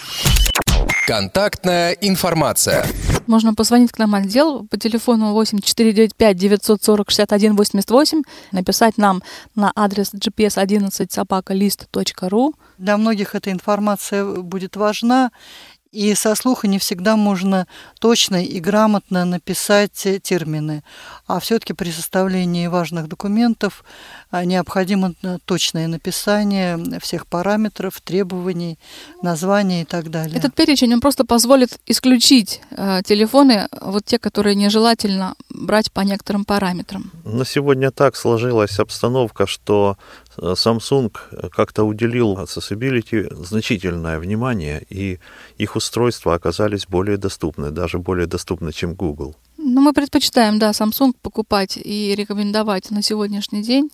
Контактная 1.08 1.92
информация. 1.94 2.86
Можно 3.28 3.54
позвонить 3.54 3.92
к 3.92 4.00
нам 4.00 4.16
отдел 4.16 4.68
по 4.68 4.78
телефону 4.78 5.34
8495 5.34 6.38
940 6.38 7.10
61 7.10 7.56
88, 7.56 8.24
написать 8.52 8.98
нам 8.98 9.22
на 9.56 9.72
адрес 9.76 10.14
gps11 10.14 11.08
собакалист.ру. 11.10 12.56
Для 12.78 12.98
многих 12.98 13.36
эта 13.36 13.52
информация 13.52 14.26
будет 14.26 14.76
важна, 14.76 15.32
и 15.92 16.16
со 16.16 16.36
слуха 16.36 16.68
не 16.68 16.80
всегда 16.80 17.18
можно 17.18 17.68
точно 18.00 18.44
и 18.44 18.60
грамотно 18.62 19.26
написать 19.26 20.08
термины. 20.24 20.84
А 21.28 21.40
все-таки 21.42 21.74
при 21.74 21.92
составлении 21.92 22.68
важных 22.68 23.08
документов 23.10 23.84
необходимо 24.32 25.14
точное 25.46 25.88
написание 25.88 26.80
всех 27.00 27.28
параметров, 27.28 28.00
требований, 28.02 28.80
названий 29.22 29.82
и 29.82 29.86
так 29.86 30.10
далее. 30.10 30.38
Этот 30.38 30.56
перечень 30.56 30.94
он 30.94 31.02
просто 31.02 31.26
позволит 31.26 31.80
исключить 31.86 32.62
э, 32.72 33.02
телефоны, 33.04 33.68
вот 33.82 34.06
те, 34.06 34.20
которые 34.20 34.56
нежелательно 34.56 35.36
брать 35.50 35.92
по 35.92 36.02
некоторым 36.02 36.46
параметрам. 36.46 37.12
На 37.26 37.46
сегодня 37.46 37.92
так 37.92 38.16
сложилась 38.16 38.80
обстановка, 38.80 39.48
что 39.48 39.98
э, 40.38 40.54
Samsung 40.54 41.12
как-то 41.50 41.84
уделил 41.84 42.38
accessibility 42.38 43.34
значительное 43.44 44.20
внимание, 44.20 44.86
и 44.90 45.20
их 45.58 45.76
устройства 45.76 46.36
оказались 46.36 46.86
более 46.88 47.18
доступны, 47.18 47.72
даже 47.72 48.00
более 48.00 48.28
доступны, 48.28 48.72
чем 48.72 48.96
Google. 48.96 49.36
Ну, 49.64 49.82
мы 49.82 49.94
предпочитаем, 49.94 50.60
да, 50.60 50.72
Samsung 50.72 51.14
покупать 51.22 51.78
и 51.78 52.16
рекомендовать 52.16 52.90
на 52.92 53.02
сегодняшний 53.02 53.62
день. 53.62 53.92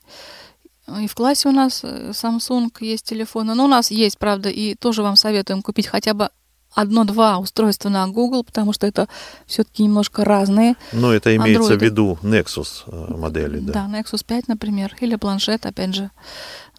И 1.02 1.08
в 1.08 1.16
классе 1.16 1.50
у 1.50 1.52
нас 1.52 1.82
э, 1.84 2.12
Samsung 2.12 2.70
есть 2.80 3.06
телефоны. 3.06 3.54
Но 3.54 3.66
у 3.66 3.68
нас 3.68 3.92
есть, 3.92 4.18
правда, 4.18 4.50
и 4.50 4.76
тоже 4.76 5.04
вам 5.04 5.18
советуем 5.18 5.62
купить 5.62 5.88
хотя 5.88 6.14
бы 6.14 6.30
одно-два 6.74 7.40
устройства 7.40 7.90
на 7.90 8.08
Google, 8.08 8.44
потому 8.44 8.72
что 8.72 8.88
это 8.88 9.08
все-таки 9.46 9.84
немножко 9.84 10.24
разные. 10.24 10.76
Но 10.94 11.12
это 11.12 11.36
имеется 11.36 11.74
Android. 11.74 11.80
в 11.80 11.82
виду 11.82 12.20
Nexus 12.22 12.84
э, 12.88 13.16
модели, 13.18 13.60
да? 13.60 13.74
Да, 13.74 14.00
Nexus 14.00 14.24
5, 14.26 14.48
например, 14.48 14.96
или 15.02 15.16
планшет, 15.16 15.66
опять 15.66 15.96
же. 15.96 16.12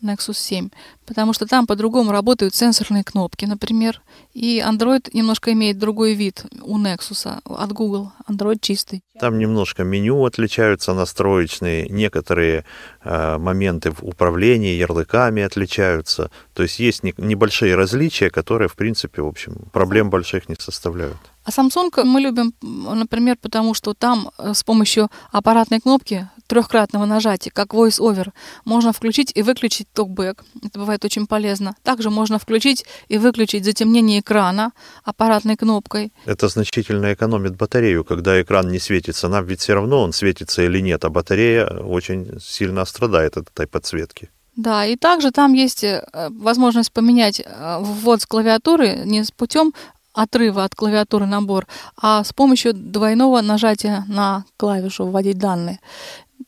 Nexus 0.02 0.34
7, 0.34 0.70
потому 1.06 1.32
что 1.32 1.46
там 1.46 1.66
по-другому 1.66 2.12
работают 2.12 2.54
сенсорные 2.54 3.04
кнопки, 3.04 3.44
например, 3.44 4.00
и 4.34 4.60
Android 4.60 5.08
немножко 5.12 5.52
имеет 5.52 5.78
другой 5.78 6.14
вид 6.14 6.44
у 6.62 6.78
Nexus 6.78 7.40
от 7.44 7.72
Google, 7.72 8.12
Android 8.28 8.58
чистый. 8.60 9.02
Там 9.20 9.38
немножко 9.38 9.84
меню 9.84 10.24
отличаются 10.24 10.94
настроечные, 10.94 11.88
некоторые 11.88 12.64
э, 13.02 13.38
моменты 13.38 13.90
в 13.90 14.02
управлении 14.02 14.76
ярлыками 14.76 15.42
отличаются, 15.42 16.30
то 16.54 16.62
есть 16.62 16.78
есть 16.78 17.02
не, 17.02 17.14
небольшие 17.16 17.74
различия, 17.74 18.30
которые, 18.30 18.68
в 18.68 18.76
принципе, 18.76 19.22
в 19.22 19.26
общем, 19.26 19.54
проблем 19.72 20.10
больших 20.10 20.48
не 20.48 20.56
составляют. 20.58 21.18
А 21.48 21.50
Samsung 21.50 22.04
мы 22.04 22.20
любим, 22.20 22.52
например, 22.60 23.38
потому 23.40 23.72
что 23.72 23.94
там 23.94 24.30
э, 24.36 24.52
с 24.52 24.62
помощью 24.62 25.08
аппаратной 25.32 25.80
кнопки 25.80 26.28
трехкратного 26.46 27.06
нажатия, 27.06 27.50
как 27.50 27.72
voice-over, 27.72 28.32
можно 28.66 28.92
включить 28.92 29.32
и 29.34 29.40
выключить 29.40 29.88
токбэк. 29.94 30.44
Это 30.62 30.78
бывает 30.78 31.06
очень 31.06 31.26
полезно. 31.26 31.74
Также 31.82 32.10
можно 32.10 32.38
включить 32.38 32.84
и 33.08 33.16
выключить 33.16 33.64
затемнение 33.64 34.20
экрана 34.20 34.72
аппаратной 35.04 35.56
кнопкой. 35.56 36.12
Это 36.26 36.48
значительно 36.48 37.14
экономит 37.14 37.56
батарею, 37.56 38.04
когда 38.04 38.42
экран 38.42 38.68
не 38.70 38.78
светится. 38.78 39.28
Нам 39.28 39.46
ведь 39.46 39.60
все 39.60 39.72
равно, 39.72 40.02
он 40.02 40.12
светится 40.12 40.62
или 40.62 40.80
нет, 40.80 41.02
а 41.06 41.08
батарея 41.08 41.66
очень 41.66 42.38
сильно 42.42 42.84
страдает 42.84 43.38
от 43.38 43.48
этой 43.48 43.66
подсветки. 43.66 44.28
Да, 44.58 44.84
и 44.84 44.96
также 44.96 45.30
там 45.30 45.52
есть 45.52 45.84
э, 45.84 46.04
возможность 46.30 46.92
поменять 46.92 47.40
э, 47.40 47.78
ввод 47.80 48.22
с 48.22 48.26
клавиатуры 48.26 49.02
не 49.04 49.22
с 49.22 49.30
путем 49.30 49.72
отрыва 50.12 50.64
от 50.64 50.74
клавиатуры 50.74 51.26
набор, 51.26 51.66
а 52.00 52.24
с 52.24 52.32
помощью 52.32 52.74
двойного 52.74 53.40
нажатия 53.40 54.04
на 54.08 54.44
клавишу 54.56 55.06
вводить 55.06 55.38
данные. 55.38 55.80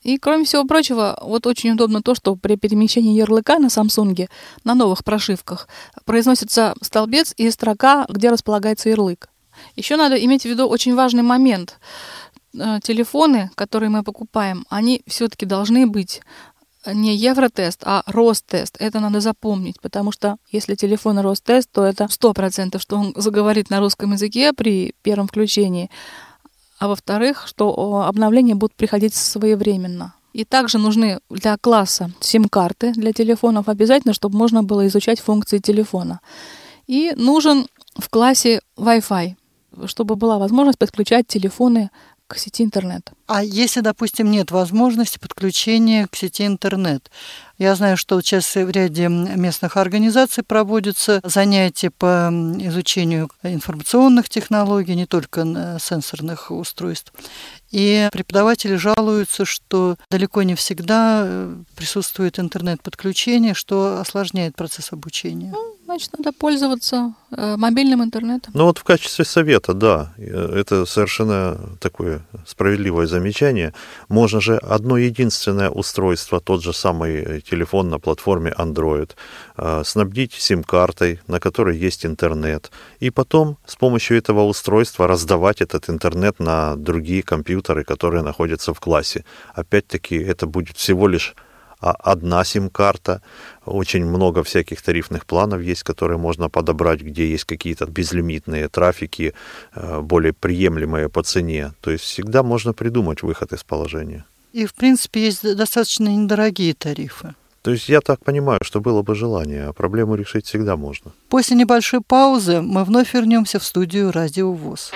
И, 0.03 0.19
кроме 0.19 0.45
всего 0.45 0.65
прочего, 0.65 1.19
вот 1.21 1.47
очень 1.47 1.73
удобно 1.73 2.01
то, 2.01 2.15
что 2.15 2.37
при 2.37 2.57
перемещении 2.57 3.19
ярлыка 3.19 3.59
на 3.59 3.67
Samsung 3.67 4.29
на 4.65 4.75
новых 4.75 5.05
прошивках 5.05 5.69
произносится 6.05 6.75
столбец 6.81 7.35
и 7.37 7.51
строка, 7.51 8.07
где 8.09 8.31
располагается 8.31 8.89
ярлык. 8.89 9.29
Еще 9.77 9.97
надо 9.97 10.17
иметь 10.17 10.43
в 10.43 10.47
виду 10.47 10.67
очень 10.67 10.95
важный 10.95 11.23
момент. 11.23 11.79
Э, 12.55 12.79
телефоны, 12.83 13.51
которые 13.57 13.91
мы 13.91 14.03
покупаем, 14.03 14.65
они 14.71 15.03
все-таки 15.07 15.45
должны 15.45 15.87
быть 15.87 16.23
не 16.87 17.15
евротест, 17.17 17.83
а 17.85 18.03
Ростест. 18.07 18.77
Это 18.79 19.01
надо 19.01 19.21
запомнить, 19.21 19.81
потому 19.81 20.13
что 20.13 20.37
если 20.51 20.75
телефон 20.75 21.19
Ростест, 21.19 21.71
то 21.71 21.85
это 21.85 22.09
сто 22.11 22.33
процентов, 22.33 22.83
что 22.83 22.97
он 22.97 23.13
заговорит 23.17 23.71
на 23.71 23.81
русском 23.81 24.13
языке 24.13 24.53
при 24.53 24.95
первом 25.03 25.29
включении 25.29 25.91
а 26.81 26.89
во-вторых, 26.89 27.45
что 27.47 28.05
обновления 28.07 28.55
будут 28.55 28.75
приходить 28.75 29.15
своевременно. 29.15 30.15
И 30.33 30.45
также 30.45 30.79
нужны 30.79 31.21
для 31.29 31.57
класса 31.59 32.11
сим-карты 32.21 32.93
для 32.93 33.13
телефонов 33.13 33.69
обязательно, 33.69 34.15
чтобы 34.15 34.39
можно 34.39 34.63
было 34.63 34.87
изучать 34.87 35.21
функции 35.21 35.59
телефона. 35.59 36.21
И 36.87 37.13
нужен 37.17 37.67
в 37.99 38.09
классе 38.09 38.63
Wi-Fi, 38.79 39.35
чтобы 39.85 40.17
была 40.17 40.39
возможность 40.39 40.79
подключать 40.79 41.27
телефоны 41.27 41.91
к 42.31 42.39
сети 42.39 42.63
интернет. 42.63 43.11
А 43.27 43.43
если, 43.43 43.81
допустим, 43.81 44.31
нет 44.31 44.53
возможности 44.53 45.19
подключения 45.19 46.07
к 46.07 46.15
сети 46.15 46.47
интернет? 46.47 47.11
Я 47.59 47.75
знаю, 47.75 47.97
что 47.97 48.21
сейчас 48.21 48.55
в 48.55 48.71
ряде 48.71 49.09
местных 49.09 49.77
организаций 49.77 50.45
проводятся 50.45 51.21
занятия 51.25 51.91
по 51.91 52.31
изучению 52.61 53.29
информационных 53.43 54.29
технологий, 54.29 54.95
не 54.95 55.07
только 55.07 55.79
сенсорных 55.81 56.51
устройств. 56.51 57.13
И 57.71 58.09
преподаватели 58.13 58.77
жалуются, 58.77 59.45
что 59.45 59.97
далеко 60.11 60.43
не 60.43 60.55
всегда 60.55 61.23
э, 61.25 61.57
присутствует 61.77 62.41
интернет-подключение, 62.41 63.55
что 63.55 64.01
осложняет 64.01 64.57
процесс 64.57 64.93
обучения. 64.93 65.53
Ну, 65.53 65.77
значит, 65.91 66.19
надо 66.19 66.33
пользоваться 66.33 67.13
э, 67.37 67.57
мобильным 67.57 68.03
интернетом. 68.03 68.53
Ну 68.55 68.65
вот 68.65 68.79
в 68.79 68.85
качестве 68.85 69.25
совета, 69.25 69.75
да, 69.75 70.13
э, 70.17 70.61
это 70.61 70.87
совершенно 70.87 71.59
такое 71.81 72.21
справедливое 72.47 73.07
замечание. 73.07 73.75
Можно 74.09 74.41
же 74.41 74.57
одно 74.57 74.97
единственное 74.97 75.71
устройство, 75.71 76.41
тот 76.41 76.63
же 76.63 76.73
самый 76.73 77.41
телефон 77.43 77.91
на 77.91 77.99
платформе 77.99 78.53
Android, 78.59 79.11
снабдить 79.85 80.33
сим-картой, 80.33 81.21
на 81.27 81.39
которой 81.41 81.77
есть 81.77 82.07
интернет, 82.07 82.71
и 83.01 83.11
потом 83.11 83.57
с 83.67 83.77
помощью 83.77 84.17
этого 84.17 84.45
устройства 84.45 85.07
раздавать 85.07 85.61
этот 85.61 85.91
интернет 85.91 86.41
на 86.41 86.77
другие 86.77 87.23
компьютеры 87.23 87.85
которые 87.85 88.23
находятся 88.23 88.73
в 88.73 88.81
классе. 88.81 89.25
Опять-таки, 89.55 90.17
это 90.17 90.47
будет 90.47 90.77
всего 90.77 91.09
лишь 91.09 91.35
одна 91.81 92.45
сим-карта. 92.45 93.23
Очень 93.65 94.05
много 94.05 94.43
всяких 94.43 94.83
тарифных 94.83 95.25
планов 95.27 95.61
есть, 95.63 95.83
которые 95.83 96.19
можно 96.19 96.49
подобрать, 96.49 97.01
где 97.01 97.31
есть 97.31 97.45
какие-то 97.45 97.87
безлимитные 97.87 98.69
трафики, 98.69 99.35
э, 99.75 100.01
более 100.01 100.33
приемлемые 100.33 101.09
по 101.09 101.23
цене. 101.23 101.73
То 101.81 101.91
есть 101.91 102.05
всегда 102.05 102.43
можно 102.43 102.73
придумать 102.73 103.23
выход 103.23 103.53
из 103.53 103.65
положения. 103.65 104.25
И, 104.53 104.67
в 104.67 104.75
принципе, 104.75 105.25
есть 105.25 105.57
достаточно 105.57 106.09
недорогие 106.09 106.75
тарифы. 106.75 107.35
То 107.63 107.73
есть 107.73 107.91
я 107.91 108.01
так 108.01 108.25
понимаю, 108.25 108.61
что 108.63 108.81
было 108.81 109.03
бы 109.03 109.15
желание, 109.15 109.67
а 109.67 109.73
проблему 109.73 110.15
решить 110.15 110.47
всегда 110.47 110.77
можно. 110.77 111.13
После 111.29 111.57
небольшой 111.57 112.01
паузы 112.01 112.63
мы 112.63 112.85
вновь 112.85 113.13
вернемся 113.13 113.59
в 113.59 113.65
студию 113.65 114.13
«Радио 114.13 114.51
ВОЗ». 114.51 114.93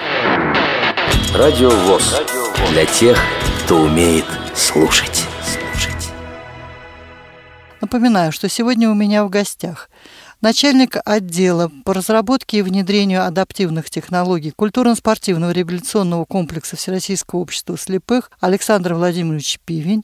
Радио 1.34 1.68
ВОЗ. 1.68 2.22
Для 2.70 2.86
тех, 2.86 3.18
кто 3.64 3.82
умеет 3.82 4.24
слушать. 4.54 5.23
Напоминаю, 7.84 8.32
что 8.32 8.48
сегодня 8.48 8.88
у 8.88 8.94
меня 8.94 9.26
в 9.26 9.28
гостях 9.28 9.90
начальник 10.40 10.96
отдела 11.04 11.70
по 11.84 11.92
разработке 11.92 12.56
и 12.56 12.62
внедрению 12.62 13.26
адаптивных 13.26 13.90
технологий 13.90 14.52
культурно-спортивного 14.52 15.50
революционного 15.50 16.24
комплекса 16.24 16.76
Всероссийского 16.76 17.40
общества 17.40 17.76
слепых 17.76 18.30
Александр 18.40 18.94
Владимирович 18.94 19.58
Пивень 19.66 20.02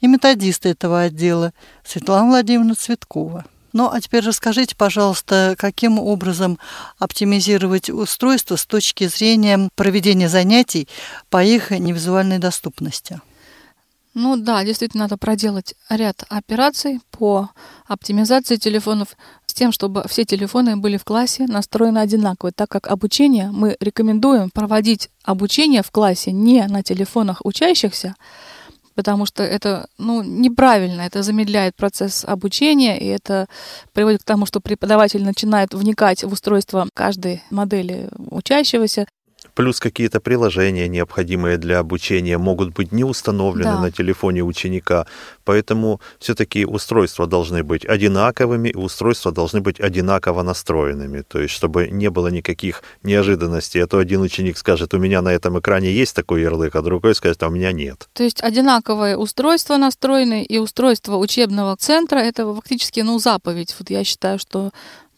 и 0.00 0.08
методист 0.08 0.66
этого 0.66 1.02
отдела 1.02 1.52
Светлана 1.84 2.30
Владимировна 2.30 2.74
Цветкова. 2.74 3.44
Ну, 3.72 3.88
а 3.88 4.00
теперь 4.00 4.24
расскажите, 4.24 4.74
пожалуйста, 4.74 5.54
каким 5.56 6.00
образом 6.00 6.58
оптимизировать 6.98 7.90
устройство 7.90 8.56
с 8.56 8.66
точки 8.66 9.06
зрения 9.06 9.70
проведения 9.76 10.28
занятий 10.28 10.88
по 11.28 11.44
их 11.44 11.70
невизуальной 11.70 12.40
доступности? 12.40 13.20
Ну 14.14 14.36
да, 14.36 14.64
действительно 14.64 15.04
надо 15.04 15.16
проделать 15.16 15.74
ряд 15.88 16.24
операций 16.28 17.00
по 17.12 17.50
оптимизации 17.86 18.56
телефонов 18.56 19.16
с 19.46 19.54
тем, 19.54 19.70
чтобы 19.70 20.04
все 20.08 20.24
телефоны 20.24 20.76
были 20.76 20.96
в 20.96 21.04
классе 21.04 21.46
настроены 21.46 21.98
одинаково, 21.98 22.50
так 22.50 22.68
как 22.68 22.88
обучение 22.88 23.50
мы 23.52 23.76
рекомендуем 23.78 24.50
проводить 24.50 25.10
обучение 25.22 25.82
в 25.82 25.92
классе 25.92 26.32
не 26.32 26.66
на 26.66 26.82
телефонах 26.82 27.40
учащихся, 27.44 28.16
потому 28.96 29.26
что 29.26 29.44
это 29.44 29.88
ну, 29.96 30.22
неправильно, 30.22 31.02
это 31.02 31.22
замедляет 31.22 31.76
процесс 31.76 32.24
обучения, 32.24 32.98
и 32.98 33.06
это 33.06 33.46
приводит 33.92 34.22
к 34.22 34.26
тому, 34.26 34.44
что 34.44 34.60
преподаватель 34.60 35.22
начинает 35.22 35.72
вникать 35.72 36.24
в 36.24 36.32
устройство 36.32 36.88
каждой 36.94 37.42
модели 37.50 38.08
учащегося, 38.16 39.06
Плюс 39.60 39.80
какие-то 39.80 40.20
приложения, 40.20 40.88
необходимые 40.88 41.58
для 41.58 41.78
обучения, 41.80 42.38
могут 42.38 42.70
быть 42.70 42.92
не 42.92 43.04
установлены 43.04 43.70
Да. 43.72 43.80
на 43.80 43.90
телефоне 43.90 44.42
ученика. 44.42 45.06
Поэтому 45.44 46.00
все-таки 46.18 46.64
устройства 46.64 47.26
должны 47.26 47.62
быть 47.62 47.84
одинаковыми, 47.84 48.70
и 48.70 48.76
устройства 48.76 49.32
должны 49.32 49.60
быть 49.60 49.80
одинаково 49.80 50.42
настроенными. 50.42 51.22
То 51.22 51.40
есть, 51.40 51.54
чтобы 51.54 51.88
не 51.90 52.08
было 52.10 52.28
никаких 52.28 52.82
неожиданностей. 53.02 53.82
А 53.84 53.86
то 53.86 53.98
один 53.98 54.22
ученик 54.22 54.56
скажет, 54.58 54.94
у 54.94 54.98
меня 54.98 55.22
на 55.22 55.28
этом 55.32 55.58
экране 55.58 55.92
есть 55.92 56.16
такой 56.16 56.42
ярлык, 56.42 56.74
а 56.76 56.82
другой 56.82 57.14
скажет, 57.14 57.42
а 57.42 57.48
у 57.48 57.50
меня 57.50 57.72
нет. 57.72 58.08
То 58.14 58.22
есть 58.22 58.42
одинаковые 58.42 59.16
устройства 59.16 59.76
настроены, 59.76 60.42
и 60.42 60.58
устройство 60.58 61.16
учебного 61.16 61.76
центра— 61.76 62.18
это 62.20 62.54
фактически, 62.54 63.00
ну, 63.00 63.18
заповедь. 63.18 63.76
Вот 63.78 63.90
я 63.90 64.04
считаю, 64.04 64.38
что 64.38 64.70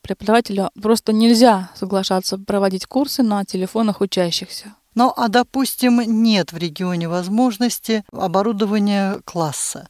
преподавателю 0.02 0.70
просто 0.80 1.12
нельзя 1.12 1.70
соглашаться 1.74 2.38
проводить 2.38 2.86
курсы 2.86 3.22
на 3.22 3.44
телефонах 3.44 4.00
учащихся. 4.00 4.74
Ну, 4.94 5.12
а, 5.16 5.28
допустим, 5.28 6.00
нет 6.00 6.52
в 6.52 6.58
регионе 6.58 7.08
возможности 7.08 8.04
оборудования 8.12 9.20
класса. 9.24 9.88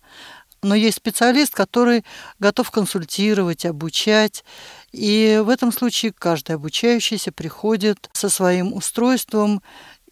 Но 0.63 0.77
есть 0.77 0.99
специалист, 0.99 1.53
который 1.53 2.05
готов 2.39 2.71
консультировать, 2.71 3.67
обучать. 3.67 4.45
И 4.93 5.43
в 5.45 5.49
этом 5.49 5.73
случае 5.73 6.13
каждый 6.13 6.55
обучающийся 6.55 7.33
приходит 7.33 8.09
со 8.13 8.29
своим 8.29 8.73
устройством, 8.73 9.61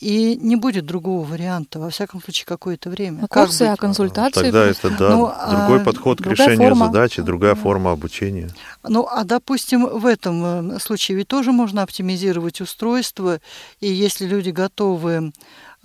и 0.01 0.37
не 0.37 0.57
будет 0.57 0.87
другого 0.87 1.25
варианта, 1.27 1.79
во 1.79 1.91
всяком 1.91 2.23
случае, 2.23 2.47
какое-то 2.47 2.89
время. 2.89 3.23
На 3.23 3.29
Как 3.29 3.47
курсы, 3.47 3.63
а 3.63 3.77
консультации 3.77 4.43
Тогда 4.43 4.67
это, 4.67 4.91
да, 4.91 5.11
Ну, 5.11 5.33
другой 5.51 5.83
а 5.83 5.85
подход 5.85 6.23
к 6.23 6.27
решению 6.27 6.71
форма. 6.71 6.87
задачи, 6.87 7.21
другая 7.23 7.55
форма 7.55 7.93
обучения. 7.93 8.51
Ну, 8.83 9.07
а 9.07 9.25
допустим, 9.25 9.87
в 9.87 10.07
этом 10.07 10.73
э, 10.73 10.79
случае 10.81 11.19
ведь 11.19 11.29
тоже 11.29 11.53
можно 11.53 11.83
оптимизировать 11.83 12.63
устройство, 12.63 13.41
и 13.81 13.89
если 13.89 14.27
люди 14.27 14.51
готовы 14.51 15.33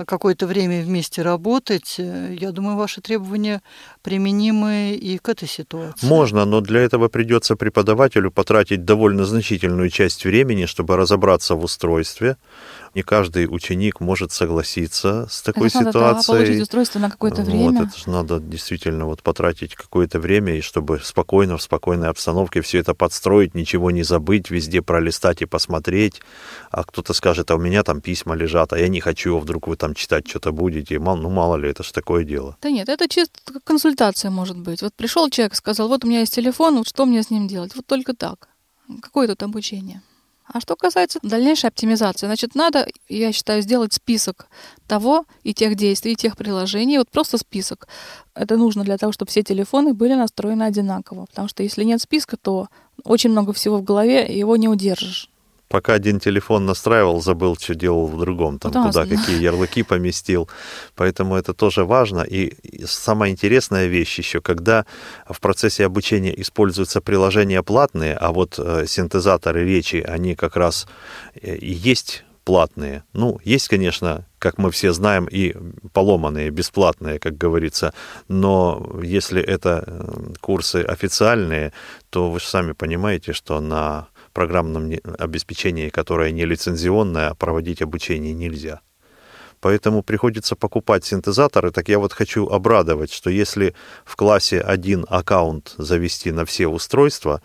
какое-то 0.04 0.45
время 0.45 0.84
вместе 0.84 1.21
работать, 1.21 1.95
э, 1.97 2.36
я 2.38 2.51
думаю, 2.51 2.75
ваши 2.75 2.99
требования 2.99 3.62
применимы 4.01 4.93
и 4.93 5.17
к 5.17 5.30
этой 5.30 5.47
ситуации. 5.47 6.06
Можно, 6.06 6.45
но 6.45 6.60
для 6.60 6.82
этого 6.82 7.08
придется 7.08 7.56
преподавателю 7.56 8.32
потратить 8.32 8.84
довольно 8.84 9.23
значительную 9.23 9.89
часть 9.89 10.25
времени, 10.25 10.65
чтобы 10.65 10.97
разобраться 10.97 11.56
в 11.56 11.63
устройстве. 11.63 12.36
Не 12.95 13.03
каждый 13.03 13.45
ученик 13.45 13.99
может 13.99 14.31
согласиться 14.31 15.27
с 15.29 15.41
такой 15.41 15.67
Это 15.67 15.81
надо, 15.81 15.91
да, 15.91 15.99
получить 15.99 16.23
ситуацией. 16.23 16.62
устройство 16.62 16.99
на 16.99 17.12
какое-то 17.12 17.41
Вот, 17.41 17.47
время. 17.47 17.84
это 17.84 17.99
же 17.99 18.10
надо 18.10 18.39
действительно 18.39 19.05
вот 19.05 19.21
потратить 19.21 19.75
какое-то 19.75 20.17
время, 20.17 20.55
и 20.58 20.62
чтобы 20.62 21.01
спокойно, 21.03 21.58
в 21.58 21.62
спокойной 21.62 22.08
обстановке 22.08 22.62
все 22.62 22.79
это 22.79 22.93
подстроить, 22.93 23.53
ничего 23.53 23.91
не 23.91 24.03
забыть, 24.03 24.49
везде 24.49 24.81
пролистать 24.81 25.41
и 25.41 25.45
посмотреть. 25.45 26.21
А 26.71 26.86
кто-то 26.86 27.13
скажет, 27.13 27.51
а 27.51 27.55
у 27.55 27.60
меня 27.60 27.84
там 27.84 27.99
письма 27.99 28.34
лежат, 28.34 28.71
а 28.71 28.79
я 28.79 28.88
не 28.88 29.01
хочу, 29.01 29.36
а 29.36 29.39
вдруг 29.41 29.67
вы 29.67 29.75
там 29.75 29.93
читать 29.93 30.25
что-то 30.25 30.53
будете. 30.53 30.97
Ну, 30.97 31.29
мало 31.29 31.58
ли, 31.58 31.69
это 31.69 31.84
же 31.84 31.91
такое 31.91 32.23
дело. 32.23 32.55
Да 32.62 32.69
нет, 32.69 32.88
это 32.88 33.10
чисто 33.10 33.60
консультация 33.65 34.31
может 34.31 34.58
быть. 34.58 34.81
Вот 34.81 34.93
пришел 34.93 35.29
человек, 35.29 35.55
сказал, 35.55 35.89
вот 35.89 36.05
у 36.05 36.08
меня 36.08 36.21
есть 36.21 36.34
телефон, 36.34 36.77
вот 36.77 36.88
что 36.88 37.05
мне 37.05 37.21
с 37.21 37.29
ним 37.29 37.49
делать? 37.49 37.75
Вот 37.75 37.86
только 37.86 38.13
так. 38.15 38.47
Какое 39.01 39.27
тут 39.27 39.43
обучение? 39.43 40.01
А 40.47 40.60
что 40.60 40.75
касается 40.75 41.19
дальнейшей 41.23 41.69
оптимизации, 41.69 42.27
значит, 42.27 42.53
надо, 42.53 42.88
я 43.10 43.31
считаю, 43.31 43.62
сделать 43.62 43.93
список 43.93 44.47
того 44.88 45.25
и 45.43 45.53
тех 45.53 45.75
действий, 45.75 46.13
и 46.13 46.15
тех 46.15 46.38
приложений, 46.38 46.99
вот 46.99 47.10
просто 47.10 47.38
список. 47.38 47.88
Это 48.36 48.55
нужно 48.55 48.84
для 48.84 48.97
того, 48.97 49.12
чтобы 49.12 49.29
все 49.31 49.41
телефоны 49.41 49.93
были 49.93 50.13
настроены 50.13 50.63
одинаково, 50.63 51.25
потому 51.25 51.47
что 51.47 51.63
если 51.63 51.84
нет 51.84 52.01
списка, 52.01 52.38
то 52.38 52.67
очень 53.03 53.31
много 53.31 53.53
всего 53.53 53.77
в 53.77 53.84
голове, 53.84 54.25
его 54.38 54.55
не 54.55 54.69
удержишь. 54.69 55.29
Пока 55.67 55.93
один 55.93 56.19
телефон 56.19 56.65
настраивал, 56.65 57.21
забыл, 57.21 57.58
что 57.60 57.75
делал 57.75 58.08
в 58.08 58.19
другом, 58.19 58.60
там, 58.60 58.71
Да, 58.71 58.84
куда 58.84 59.06
да. 59.06 59.15
какие 59.15 59.41
ярлыки 59.41 59.84
поместил. 59.84 60.47
Поэтому 60.95 61.36
это 61.36 61.54
тоже 61.54 61.86
важно. 61.86 62.21
И 62.21 62.54
и 62.63 62.86
самая 62.86 63.32
интересная 63.32 63.88
вещь 63.88 64.17
еще, 64.19 64.41
когда 64.41 64.86
в 65.30 65.39
процессе 65.39 65.86
обучения 65.86 66.39
используются 66.41 67.01
приложения 67.01 67.63
платные, 67.63 68.15
а 68.15 68.32
вот 68.32 68.60
э, 68.60 68.86
синтезаторы 68.88 69.65
речи, 69.65 70.04
они 70.08 70.36
как 70.36 70.56
раз 70.56 70.88
э, 71.41 71.56
и 71.56 71.71
есть 71.73 72.23
платные. 72.43 73.04
Ну, 73.13 73.39
есть, 73.43 73.67
конечно, 73.67 74.25
как 74.39 74.60
мы 74.60 74.69
все 74.69 74.93
знаем, 74.93 75.25
и 75.25 75.56
поломанные, 75.93 76.51
бесплатные, 76.51 77.17
как 77.19 77.38
говорится. 77.38 77.93
Но 78.28 78.99
если 79.04 79.41
это 79.41 79.84
э, 79.88 80.34
курсы 80.41 80.84
официальные, 80.84 81.73
то 82.12 82.30
вы 82.30 82.39
же 82.39 82.45
сами 82.45 82.73
понимаете, 82.73 83.34
что 83.34 83.60
на 83.60 84.08
программном 84.36 84.91
обеспечении, 85.17 85.89
которое 85.89 86.32
не 86.32 86.45
лицензионное, 86.45 87.34
проводить 87.34 87.82
обучение 87.82 88.34
нельзя. 88.34 88.82
поэтому 89.62 90.04
приходится 90.04 90.56
покупать 90.56 91.06
синтезаторы. 91.06 91.71
Так 91.71 91.89
я 91.89 91.98
вот 91.98 92.13
хочу 92.13 92.45
обрадовать, 92.48 93.12
что 93.12 93.30
если 93.30 93.74
в 94.06 94.15
классе 94.15 94.62
один 94.62 95.06
аккаунт 95.10 95.74
завести 95.78 96.32
на 96.32 96.43
все 96.45 96.67
устройства, 96.67 97.41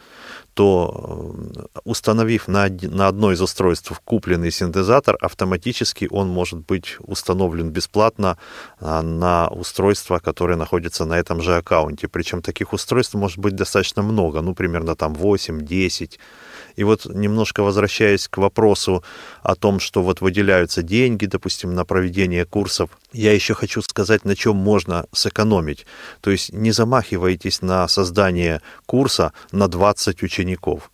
то 0.55 1.35
э, 1.55 1.81
установив 1.85 2.49
на, 2.49 2.69
на 2.69 3.09
одно 3.09 3.33
из 3.33 3.41
устройств 3.41 3.99
купленный 4.05 4.51
синтезатор, 4.51 5.17
автоматически 5.21 6.09
он 6.11 6.29
может 6.29 6.67
быть 6.67 6.97
установлен 7.01 7.71
бесплатно 7.71 8.37
а, 8.81 9.03
на 9.03 9.49
устройство, 9.49 10.19
которое 10.19 10.57
находится 10.57 11.07
на 11.07 11.19
этом 11.19 11.41
же 11.41 11.57
аккаунте. 11.57 12.09
Причем 12.09 12.43
таких 12.43 12.73
устройств 12.73 13.15
может 13.15 13.39
быть 13.39 13.55
достаточно 13.57 14.03
много, 14.03 14.43
ну, 14.43 14.55
примерно 14.55 14.95
там 14.95 15.15
8-10. 15.15 16.19
И 16.77 16.85
вот 16.85 17.07
немножко 17.07 17.63
возвращаясь 17.63 18.29
к 18.29 18.39
вопросу 18.39 19.05
о 19.43 19.55
том, 19.55 19.81
что 19.81 20.03
вот 20.03 20.21
выделяются 20.21 20.83
деньги, 20.83 21.27
допустим, 21.27 21.75
на 21.75 21.85
проведение 21.85 22.45
курсов, 22.45 22.91
я 23.13 23.33
еще 23.33 23.55
хочу 23.55 23.83
сказать, 23.83 24.25
на 24.25 24.37
чем 24.37 24.57
можно 24.57 25.07
сэкономить. 25.13 25.87
То 26.21 26.31
есть 26.31 26.53
не 26.53 26.73
замахивайтесь 26.73 27.63
на 27.63 27.89
создание 27.89 28.61
курса 28.87 29.33
на 29.53 29.69
20 29.69 30.23
учеников 30.23 30.91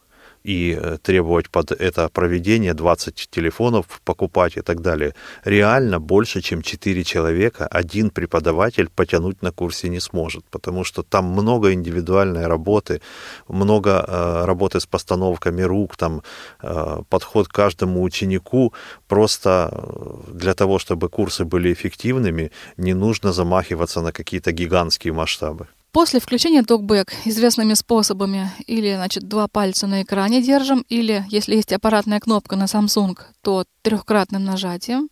и 0.46 0.78
э, 0.80 0.98
требовать 1.02 1.50
под 1.50 1.72
это 1.72 2.08
проведение 2.08 2.74
20 2.74 3.28
телефонов 3.30 3.84
покупать 4.04 4.56
и 4.56 4.62
так 4.62 4.80
далее. 4.80 5.12
Реально 5.44 5.98
больше, 5.98 6.40
чем 6.40 6.62
4 6.62 7.04
человека 7.04 7.66
один 7.66 8.10
преподаватель 8.10 8.88
потянуть 8.94 9.42
на 9.42 9.50
курсе 9.50 9.88
не 9.88 10.00
сможет, 10.00 10.44
потому 10.50 10.84
что 10.84 11.02
там 11.02 11.24
много 11.24 11.72
индивидуальной 11.72 12.46
работы, 12.46 13.00
много 13.48 13.90
э, 13.90 14.44
работы 14.44 14.78
с 14.78 14.86
постановками 14.86 15.62
рук, 15.62 15.96
там 15.96 16.22
э, 16.62 17.02
подход 17.08 17.48
к 17.48 17.52
каждому 17.52 18.02
ученику. 18.02 18.72
Просто 19.08 19.50
э, 19.72 20.32
для 20.32 20.54
того, 20.54 20.78
чтобы 20.78 21.08
курсы 21.08 21.44
были 21.44 21.72
эффективными, 21.72 22.50
не 22.76 22.94
нужно 22.94 23.32
замахиваться 23.32 24.00
на 24.00 24.12
какие-то 24.12 24.52
гигантские 24.52 25.12
масштабы. 25.12 25.66
После 25.96 26.20
включения 26.20 26.62
токбэк 26.62 27.10
известными 27.24 27.72
способами 27.72 28.50
или, 28.66 28.94
значит, 28.94 29.22
два 29.22 29.48
пальца 29.48 29.86
на 29.86 30.02
экране 30.02 30.42
держим, 30.42 30.84
или, 30.90 31.24
если 31.30 31.54
есть 31.54 31.72
аппаратная 31.72 32.20
кнопка 32.20 32.54
на 32.54 32.64
Samsung, 32.64 33.18
то 33.40 33.64
трехкратным 33.80 34.44
нажатием. 34.44 35.08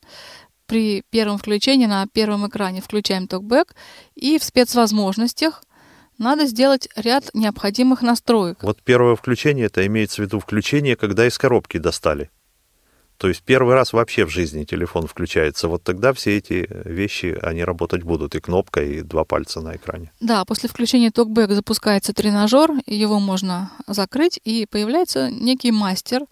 При 0.66 1.03
первом 1.09 1.38
включении 1.38 1.87
на 1.87 2.07
первом 2.12 2.47
экране 2.47 2.83
включаем 2.83 3.29
токбэк, 3.29 3.75
и 4.14 4.38
в 4.38 4.44
спецвозможностях 4.44 5.62
надо 6.18 6.44
сделать 6.44 6.87
ряд 6.97 7.31
необходимых 7.33 8.03
настроек. 8.03 8.62
Вот 8.62 8.83
первое 8.83 9.16
включение, 9.16 9.68
это 9.68 9.87
имеется 9.87 10.16
в 10.16 10.27
виду 10.27 10.38
включение, 10.38 10.97
когда 10.97 11.27
из 11.27 11.38
коробки 11.38 11.79
достали. 11.79 12.29
То 13.16 13.29
есть 13.29 13.42
первый 13.42 13.74
раз 13.74 13.92
вообще 13.92 14.24
в 14.24 14.31
жизни 14.31 14.64
телефон 14.64 15.07
включается. 15.07 15.68
Вот 15.68 15.83
тогда 15.83 16.12
все 16.12 16.37
эти 16.37 16.68
вещи, 16.85 17.38
они 17.42 17.64
работать 17.64 18.03
будут. 18.03 18.35
И 18.35 18.40
кнопка, 18.40 18.83
и 18.83 19.03
два 19.03 19.24
пальца 19.24 19.61
на 19.61 19.77
экране. 19.77 20.12
Да, 20.20 20.44
после 20.44 20.68
включения 20.68 21.11
TalkBack 21.11 21.55
запускается 21.55 22.12
тренажер, 22.12 22.70
его 22.87 23.20
можно 23.20 23.70
закрыть, 23.87 24.40
и 24.44 24.66
появляется 24.66 25.31
некий 25.31 25.72
мастер, 25.72 26.22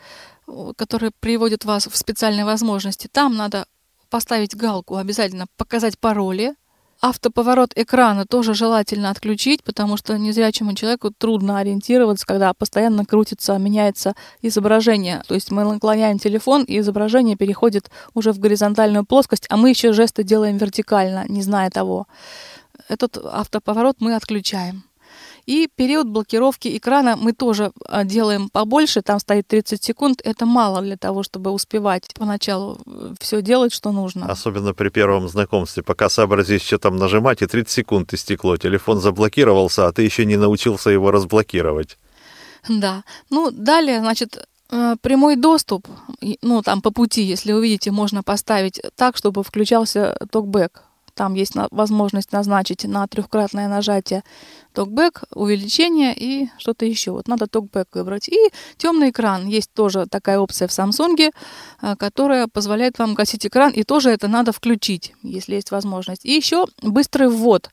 который 0.77 1.13
приводит 1.21 1.65
вас 1.65 1.87
в 1.87 1.97
специальные 1.97 2.45
возможности. 2.45 3.09
Там 3.11 3.37
надо 3.37 3.67
поставить 4.11 4.55
галку, 4.55 4.97
обязательно 4.97 5.47
показать 5.57 5.99
пароли, 5.99 6.55
Автоповорот 7.05 7.73
экрана 7.75 8.27
тоже 8.27 8.55
желательно 8.55 9.11
отключить, 9.11 9.65
потому 9.65 9.97
что 9.97 10.17
незрячему 10.17 10.73
человеку 10.75 11.11
трудно 11.11 11.59
ориентироваться, 11.59 12.25
когда 12.25 12.55
постоянно 12.55 13.05
крутится, 13.05 13.59
меняется 13.59 14.15
изображение. 14.41 15.21
То 15.27 15.35
есть 15.35 15.51
мы 15.51 15.65
наклоняем 15.65 16.21
телефон, 16.21 16.63
и 16.63 16.79
изображение 16.79 17.35
переходит 17.35 17.91
уже 18.15 18.33
в 18.33 18.39
горизонтальную 18.39 19.05
плоскость, 19.05 19.47
а 19.49 19.57
мы 19.57 19.71
еще 19.71 19.93
жесты 19.93 20.23
делаем 20.23 20.59
вертикально, 20.59 21.25
не 21.29 21.43
зная 21.43 21.71
того. 21.71 22.07
Этот 22.89 23.17
автоповорот 23.17 23.97
мы 23.99 24.15
отключаем. 24.15 24.85
И 25.47 25.69
период 25.75 26.07
блокировки 26.09 26.77
экрана 26.77 27.17
мы 27.17 27.33
тоже 27.33 27.73
а, 27.89 28.05
делаем 28.05 28.49
побольше, 28.49 29.03
там 29.03 29.19
стоит 29.19 29.49
30 29.49 29.83
секунд. 29.83 30.21
Это 30.25 30.47
мало 30.47 30.83
для 30.83 30.97
того, 30.97 31.23
чтобы 31.23 31.51
успевать 31.51 32.05
поначалу 32.15 32.79
э, 32.87 33.15
все 33.21 33.43
делать, 33.43 33.73
что 33.73 33.91
нужно. 33.91 34.27
Особенно 34.27 34.73
при 34.73 34.89
первом 34.89 35.29
знакомстве, 35.29 35.83
пока 35.83 36.09
сообразишь, 36.09 36.63
что 36.63 36.79
там 36.79 36.97
нажимать, 36.97 37.43
и 37.43 37.47
30 37.47 37.71
секунд 37.71 38.15
истекло. 38.15 38.57
Телефон 38.57 39.01
заблокировался, 39.01 39.89
а 39.89 39.93
ты 39.93 40.03
еще 40.03 40.25
не 40.25 40.37
научился 40.37 40.91
его 40.91 41.11
разблокировать. 41.11 41.99
Да. 42.69 43.03
Ну, 43.31 43.51
далее, 43.51 43.99
значит, 43.99 44.47
э, 44.71 44.97
прямой 45.01 45.35
доступ, 45.35 45.89
ну, 46.43 46.63
там 46.63 46.81
по 46.83 46.93
пути, 46.93 47.23
если 47.23 47.53
вы 47.53 47.63
видите, 47.63 47.91
можно 47.91 48.23
поставить 48.23 48.81
так, 48.95 49.17
чтобы 49.17 49.43
включался 49.43 50.17
токбэк 50.31 50.85
там 51.15 51.35
есть 51.35 51.53
возможность 51.71 52.33
назначить 52.33 52.85
на 52.85 53.07
трехкратное 53.07 53.69
нажатие 53.69 54.23
токбэк, 54.73 55.25
увеличение 55.35 56.15
и 56.17 56.49
что-то 56.59 56.87
еще. 56.87 57.11
Вот 57.11 57.29
надо 57.29 57.47
токбэк 57.47 57.89
выбрать. 57.95 58.29
И 58.29 58.51
темный 58.79 59.11
экран. 59.11 59.47
Есть 59.47 59.73
тоже 59.73 60.07
такая 60.07 60.39
опция 60.39 60.69
в 60.69 60.71
Samsung, 60.71 61.31
э, 61.83 61.97
которая 61.97 62.49
позволяет 62.49 62.99
вам 62.99 63.15
гасить 63.15 63.47
экран. 63.47 63.73
И 63.73 63.85
тоже 63.85 64.11
это 64.11 64.29
надо 64.29 64.53
включить, 64.53 65.15
если 65.23 65.55
есть 65.55 65.71
возможность. 65.71 66.25
И 66.25 66.35
еще 66.35 66.67
быстрый 66.83 67.29
ввод, 67.29 67.71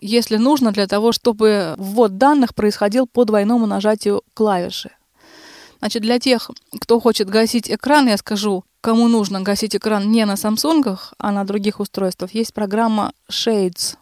если 0.00 0.36
нужно, 0.36 0.72
для 0.72 0.86
того, 0.86 1.12
чтобы 1.12 1.74
ввод 1.78 2.18
данных 2.18 2.54
происходил 2.54 3.06
по 3.06 3.24
двойному 3.24 3.66
нажатию 3.66 4.22
клавиши. 4.34 4.90
Значит, 5.78 6.02
для 6.02 6.18
тех, 6.18 6.50
кто 6.80 7.00
хочет 7.00 7.28
гасить 7.28 7.68
экран, 7.68 8.06
я 8.06 8.16
скажу, 8.16 8.64
кому 8.82 9.08
нужно 9.08 9.40
гасить 9.40 9.74
экран 9.74 10.10
не 10.10 10.26
на 10.26 10.34
Samsung, 10.34 10.98
а 11.18 11.32
на 11.32 11.44
других 11.44 11.80
устройствах, 11.80 12.34
есть 12.34 12.52
программа 12.52 13.12
Shades. 13.30 13.96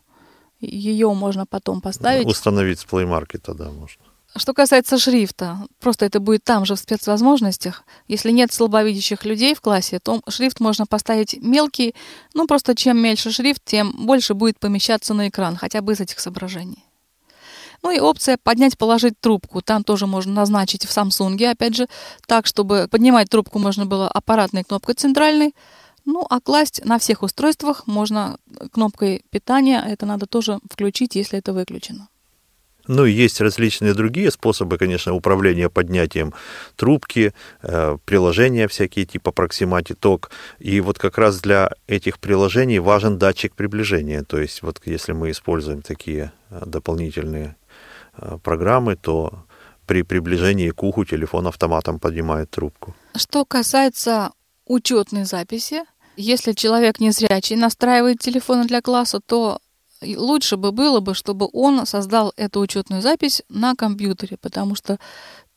Ее 0.60 1.12
можно 1.14 1.46
потом 1.46 1.80
поставить. 1.80 2.26
Установить 2.26 2.80
с 2.80 2.84
Play 2.84 3.06
Market, 3.06 3.54
да, 3.54 3.70
можно. 3.70 4.02
Что 4.36 4.54
касается 4.54 4.96
шрифта, 4.96 5.58
просто 5.80 6.06
это 6.06 6.20
будет 6.20 6.44
там 6.44 6.64
же 6.64 6.76
в 6.76 6.78
спецвозможностях. 6.78 7.82
Если 8.06 8.30
нет 8.30 8.52
слабовидящих 8.52 9.24
людей 9.24 9.54
в 9.54 9.60
классе, 9.60 9.98
то 9.98 10.20
шрифт 10.28 10.60
можно 10.60 10.86
поставить 10.86 11.36
мелкий. 11.42 11.94
Ну, 12.34 12.46
просто 12.46 12.76
чем 12.76 12.98
мельче 12.98 13.30
шрифт, 13.30 13.62
тем 13.64 13.92
больше 14.06 14.34
будет 14.34 14.58
помещаться 14.60 15.14
на 15.14 15.28
экран, 15.28 15.56
хотя 15.56 15.80
бы 15.80 15.92
из 15.92 16.00
этих 16.00 16.20
соображений. 16.20 16.84
Ну 17.82 17.90
и 17.90 17.98
опция 17.98 18.38
поднять, 18.42 18.76
положить 18.76 19.18
трубку. 19.20 19.62
Там 19.62 19.84
тоже 19.84 20.06
можно 20.06 20.32
назначить 20.32 20.84
в 20.86 20.96
Samsung, 20.96 21.42
опять 21.46 21.76
же, 21.76 21.86
так, 22.26 22.46
чтобы 22.46 22.88
поднимать 22.90 23.30
трубку 23.30 23.58
можно 23.58 23.86
было 23.86 24.08
аппаратной 24.08 24.64
кнопкой 24.64 24.94
центральной. 24.94 25.54
Ну, 26.04 26.26
а 26.28 26.40
класть 26.40 26.84
на 26.84 26.98
всех 26.98 27.22
устройствах 27.22 27.86
можно 27.86 28.38
кнопкой 28.72 29.22
питания. 29.30 29.82
Это 29.86 30.06
надо 30.06 30.26
тоже 30.26 30.58
включить, 30.70 31.14
если 31.14 31.38
это 31.38 31.52
выключено. 31.52 32.08
Ну 32.88 33.04
и 33.04 33.12
есть 33.12 33.40
различные 33.40 33.94
другие 33.94 34.30
способы, 34.30 34.78
конечно, 34.78 35.14
управления 35.14 35.68
поднятием 35.68 36.32
трубки, 36.76 37.34
э, 37.62 37.98
приложения 38.04 38.66
всякие 38.66 39.04
типа 39.04 39.30
Proximati 39.30 39.96
Talk. 39.96 40.30
И 40.58 40.80
вот 40.80 40.98
как 40.98 41.18
раз 41.18 41.40
для 41.40 41.70
этих 41.86 42.18
приложений 42.18 42.80
важен 42.80 43.18
датчик 43.18 43.54
приближения. 43.54 44.24
То 44.24 44.40
есть 44.40 44.62
вот 44.62 44.80
если 44.86 45.12
мы 45.12 45.30
используем 45.30 45.82
такие 45.82 46.32
э, 46.50 46.62
дополнительные 46.66 47.54
программы, 48.42 48.96
то 48.96 49.44
при 49.86 50.02
приближении 50.02 50.70
к 50.70 50.82
уху 50.82 51.04
телефон 51.04 51.46
автоматом 51.46 51.98
поднимает 51.98 52.50
трубку. 52.50 52.94
Что 53.16 53.44
касается 53.44 54.30
учетной 54.66 55.24
записи, 55.24 55.82
если 56.16 56.52
человек 56.52 57.00
незрячий 57.00 57.56
настраивает 57.56 58.20
телефон 58.20 58.66
для 58.66 58.80
класса, 58.82 59.20
то 59.20 59.58
лучше 60.02 60.56
бы 60.56 60.72
было 60.72 61.00
бы, 61.00 61.14
чтобы 61.14 61.48
он 61.52 61.86
создал 61.86 62.32
эту 62.36 62.60
учетную 62.60 63.02
запись 63.02 63.42
на 63.48 63.74
компьютере, 63.74 64.36
потому 64.36 64.74
что 64.74 64.98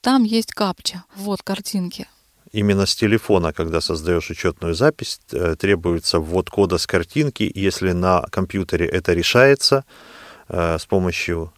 там 0.02 0.24
есть 0.24 0.52
капча, 0.54 1.04
вот 1.16 1.44
картинки. 1.44 2.08
Именно 2.52 2.86
с 2.86 2.96
телефона, 2.96 3.52
когда 3.54 3.82
создаешь 3.82 4.30
учетную 4.30 4.76
запись, 4.76 5.20
э, 5.32 5.56
требуется 5.56 6.20
ввод 6.20 6.50
кода 6.50 6.78
с 6.78 6.86
картинки. 6.86 7.52
Если 7.56 7.94
на 7.94 8.22
компьютере 8.30 8.86
это 8.86 9.14
решается 9.14 9.86
э, 10.50 10.78
с 10.78 10.86
помощью 10.86 11.52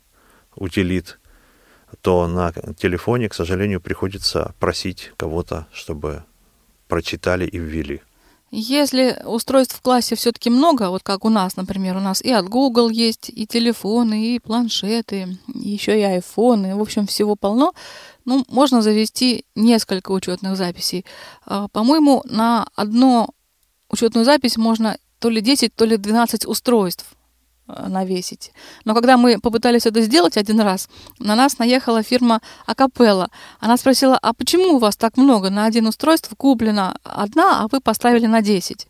утилит, 0.55 1.19
то 2.01 2.27
на 2.27 2.51
телефоне, 2.77 3.29
к 3.29 3.33
сожалению, 3.33 3.81
приходится 3.81 4.53
просить 4.59 5.11
кого-то, 5.17 5.67
чтобы 5.71 6.23
прочитали 6.87 7.45
и 7.45 7.57
ввели. 7.57 8.01
Если 8.51 9.21
устройств 9.25 9.75
в 9.75 9.81
классе 9.81 10.15
все-таки 10.15 10.49
много, 10.49 10.89
вот 10.89 11.03
как 11.03 11.25
у 11.25 11.29
нас, 11.29 11.57
например, 11.57 11.97
у 11.97 11.99
нас 11.99 12.21
и 12.21 12.31
от 12.31 12.47
Google 12.47 12.89
есть, 12.89 13.29
и 13.29 13.45
телефоны, 13.47 14.35
и 14.35 14.39
планшеты, 14.39 15.37
и 15.53 15.69
еще 15.69 15.99
и 15.99 16.03
айфоны, 16.03 16.75
в 16.75 16.81
общем, 16.81 17.07
всего 17.07 17.35
полно, 17.35 17.73
ну, 18.23 18.45
можно 18.47 18.81
завести 18.81 19.45
несколько 19.55 20.11
учетных 20.11 20.55
записей. 20.55 21.05
А, 21.45 21.67
по-моему, 21.67 22.23
на 22.29 22.67
одну 22.75 23.27
учетную 23.89 24.25
запись 24.25 24.57
можно 24.57 24.97
то 25.19 25.29
ли 25.29 25.41
10, 25.41 25.75
то 25.75 25.85
ли 25.85 25.97
12 25.97 26.45
устройств 26.45 27.05
навесить. 27.67 28.51
Но 28.84 28.93
когда 28.93 29.17
мы 29.17 29.39
попытались 29.39 29.86
это 29.86 30.01
сделать 30.01 30.38
один 30.38 30.60
раз, 30.60 30.89
на 31.19 31.36
нас 31.36 31.58
наехала 31.58 32.04
фирма 32.04 32.41
Акапелла. 32.65 33.30
Она 33.60 33.78
спросила, 33.78 34.17
а 34.21 34.34
почему 34.34 34.75
у 34.75 34.80
вас 34.80 34.95
так 34.95 35.17
много? 35.17 35.49
На 35.49 35.65
один 35.65 35.88
устройство 35.88 36.36
куплено 36.36 36.95
одна, 37.04 37.63
а 37.63 37.67
вы 37.71 37.82
поставили 37.82 38.28
на 38.28 38.41
10. 38.41 38.88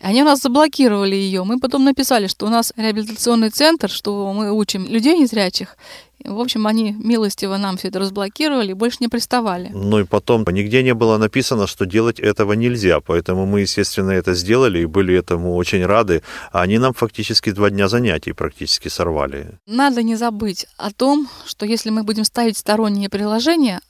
Они 0.00 0.22
у 0.22 0.24
нас 0.24 0.40
заблокировали 0.40 1.14
ее. 1.14 1.44
Мы 1.44 1.58
потом 1.58 1.84
написали, 1.84 2.26
что 2.26 2.46
у 2.46 2.48
нас 2.48 2.72
реабилитационный 2.76 3.50
центр, 3.50 3.90
что 3.90 4.32
мы 4.32 4.52
учим 4.52 4.86
людей 4.86 5.18
незрячих. 5.18 5.76
В 6.24 6.40
общем, 6.40 6.66
они 6.66 6.92
милостиво 6.92 7.56
нам 7.56 7.76
все 7.76 7.88
это 7.88 7.98
разблокировали 7.98 8.70
и 8.70 8.74
больше 8.74 8.98
не 9.00 9.08
приставали. 9.08 9.70
Ну 9.72 10.00
и 10.00 10.04
потом, 10.04 10.44
нигде 10.50 10.82
не 10.82 10.94
было 10.94 11.18
написано, 11.18 11.66
что 11.66 11.86
делать 11.86 12.18
этого 12.18 12.54
нельзя, 12.54 13.00
поэтому 13.00 13.46
мы, 13.46 13.60
естественно, 13.60 14.10
это 14.10 14.34
сделали 14.34 14.80
и 14.80 14.86
были 14.86 15.14
этому 15.14 15.54
очень 15.54 15.84
рады. 15.84 16.22
А 16.52 16.62
они 16.62 16.78
нам 16.78 16.94
фактически 16.94 17.50
два 17.52 17.70
дня 17.70 17.88
занятий 17.88 18.32
практически 18.32 18.88
сорвали. 18.88 19.58
Надо 19.66 20.02
не 20.02 20.16
забыть 20.16 20.66
о 20.78 20.90
том, 20.90 21.28
что 21.46 21.66
если 21.66 21.90
мы 21.90 22.02
будем 22.02 22.24
ставить 22.24 22.56
сторонние 22.56 23.08
приложения, 23.08 23.80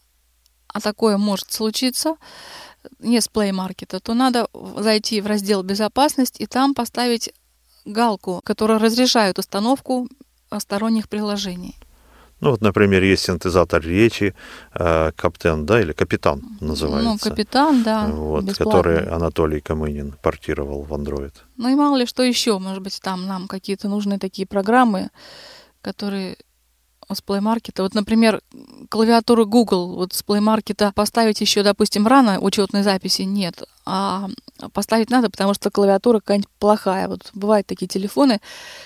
а 0.68 0.80
такое 0.80 1.16
может 1.16 1.52
случиться, 1.52 2.16
не 2.98 3.20
с 3.20 3.28
Play 3.28 3.50
Market, 3.50 4.00
то 4.00 4.14
надо 4.14 4.48
зайти 4.76 5.20
в 5.20 5.26
раздел 5.26 5.62
«Безопасность» 5.62 6.40
и 6.40 6.46
там 6.46 6.74
поставить 6.74 7.32
галку, 7.84 8.40
которая 8.44 8.78
разрешает 8.78 9.38
установку 9.38 10.08
сторонних 10.58 11.08
приложений. 11.08 11.76
Ну 12.40 12.50
вот, 12.50 12.60
например, 12.60 13.02
есть 13.02 13.24
синтезатор 13.24 13.82
речи, 13.82 14.34
э, 14.74 15.12
Каптен, 15.16 15.64
да, 15.64 15.80
или 15.80 15.92
Капитан 15.92 16.42
называется. 16.60 17.10
Ну, 17.10 17.18
Капитан, 17.18 17.82
да, 17.82 18.06
вот, 18.06 18.52
который 18.58 19.08
Анатолий 19.08 19.60
Камынин 19.60 20.14
портировал 20.22 20.82
в 20.82 20.92
Android. 20.92 21.32
Ну 21.56 21.68
и 21.70 21.74
мало 21.74 21.96
ли 21.96 22.06
что 22.06 22.22
еще, 22.22 22.58
может 22.58 22.82
быть, 22.82 23.00
там 23.02 23.26
нам 23.26 23.48
какие-то 23.48 23.88
нужны 23.88 24.18
такие 24.18 24.46
программы, 24.46 25.08
которые 25.80 26.36
с 27.12 27.22
Play 27.22 27.40
Market. 27.40 27.82
Вот, 27.82 27.94
например, 27.94 28.40
клавиатуру 28.88 29.46
Google 29.46 29.94
вот 29.94 30.12
с 30.12 30.22
Play 30.22 30.40
Market 30.40 30.92
поставить 30.92 31.40
еще, 31.40 31.62
допустим, 31.62 32.06
рано 32.06 32.40
учетной 32.40 32.82
записи 32.82 33.22
нет, 33.22 33.62
а 33.84 34.28
поставить 34.72 35.10
надо, 35.10 35.30
потому 35.30 35.54
что 35.54 35.70
клавиатура 35.70 36.18
какая-нибудь 36.18 36.50
плохая. 36.58 37.08
Вот 37.08 37.30
бывают 37.34 37.66
такие 37.66 37.86
телефоны 37.86 38.40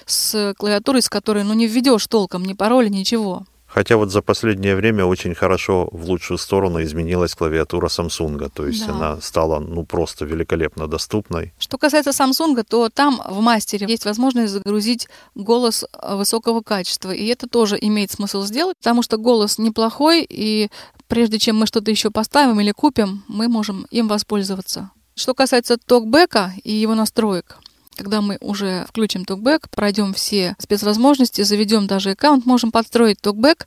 с 0.06 0.54
клавиатурой, 0.58 1.02
с 1.02 1.08
которой 1.08 1.44
ну, 1.44 1.54
не 1.54 1.66
введешь 1.66 2.06
толком 2.06 2.44
ни 2.44 2.52
пароля, 2.52 2.88
ничего. 2.88 3.46
Хотя 3.72 3.96
вот 3.96 4.10
за 4.10 4.20
последнее 4.20 4.74
время 4.74 5.04
очень 5.04 5.34
хорошо 5.34 5.88
в 5.92 6.04
лучшую 6.04 6.38
сторону 6.38 6.82
изменилась 6.82 7.34
клавиатура 7.34 7.86
Samsung, 7.86 8.50
то 8.52 8.66
есть 8.66 8.84
да. 8.86 8.92
она 8.92 9.20
стала 9.20 9.60
ну 9.60 9.84
просто 9.84 10.24
великолепно 10.24 10.88
доступной. 10.88 11.54
Что 11.58 11.78
касается 11.78 12.10
Samsung, 12.10 12.64
то 12.68 12.88
там 12.88 13.20
в 13.28 13.40
мастере 13.40 13.86
есть 13.88 14.04
возможность 14.04 14.52
загрузить 14.52 15.08
голос 15.36 15.84
высокого 16.02 16.62
качества, 16.62 17.12
и 17.12 17.26
это 17.26 17.48
тоже 17.48 17.78
имеет 17.80 18.10
смысл 18.10 18.42
сделать, 18.42 18.76
потому 18.78 19.02
что 19.02 19.18
голос 19.18 19.58
неплохой, 19.58 20.26
и 20.28 20.68
прежде 21.06 21.38
чем 21.38 21.56
мы 21.56 21.66
что-то 21.66 21.92
еще 21.92 22.10
поставим 22.10 22.60
или 22.60 22.72
купим, 22.72 23.22
мы 23.28 23.48
можем 23.48 23.86
им 23.92 24.08
воспользоваться. 24.08 24.90
Что 25.14 25.34
касается 25.34 25.76
токбека 25.76 26.54
и 26.64 26.72
его 26.72 26.94
настроек, 26.94 27.58
когда 28.00 28.22
мы 28.22 28.38
уже 28.40 28.86
включим 28.88 29.26
токбэк, 29.26 29.68
пройдем 29.68 30.14
все 30.14 30.56
спецвозможности, 30.58 31.42
заведем 31.42 31.86
даже 31.86 32.12
аккаунт, 32.12 32.46
можем 32.46 32.72
подстроить 32.72 33.20
токбэк. 33.20 33.66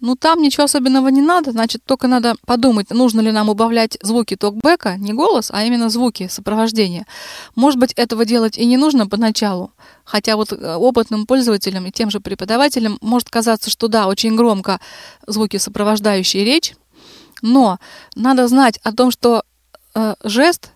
Ну, 0.00 0.16
там 0.16 0.42
ничего 0.42 0.64
особенного 0.64 1.06
не 1.08 1.20
надо, 1.20 1.52
значит, 1.52 1.84
только 1.84 2.08
надо 2.08 2.34
подумать, 2.44 2.90
нужно 2.90 3.20
ли 3.20 3.30
нам 3.30 3.48
убавлять 3.48 3.98
звуки 4.02 4.34
токбэка, 4.34 4.96
не 4.96 5.12
голос, 5.12 5.52
а 5.54 5.62
именно 5.62 5.90
звуки 5.90 6.26
сопровождения. 6.28 7.06
Может 7.54 7.78
быть, 7.78 7.92
этого 7.92 8.24
делать 8.24 8.58
и 8.58 8.66
не 8.66 8.76
нужно 8.76 9.06
поначалу, 9.06 9.70
хотя 10.02 10.34
вот 10.34 10.52
э, 10.52 10.74
опытным 10.74 11.24
пользователям 11.24 11.86
и 11.86 11.92
тем 11.92 12.10
же 12.10 12.18
преподавателям 12.18 12.98
может 13.00 13.30
казаться, 13.30 13.70
что 13.70 13.86
да, 13.86 14.08
очень 14.08 14.34
громко 14.34 14.80
звуки 15.28 15.56
сопровождающие 15.58 16.44
речь, 16.44 16.74
но 17.42 17.78
надо 18.16 18.48
знать 18.48 18.80
о 18.82 18.92
том, 18.92 19.12
что 19.12 19.44
э, 19.94 20.16
жест 20.24 20.72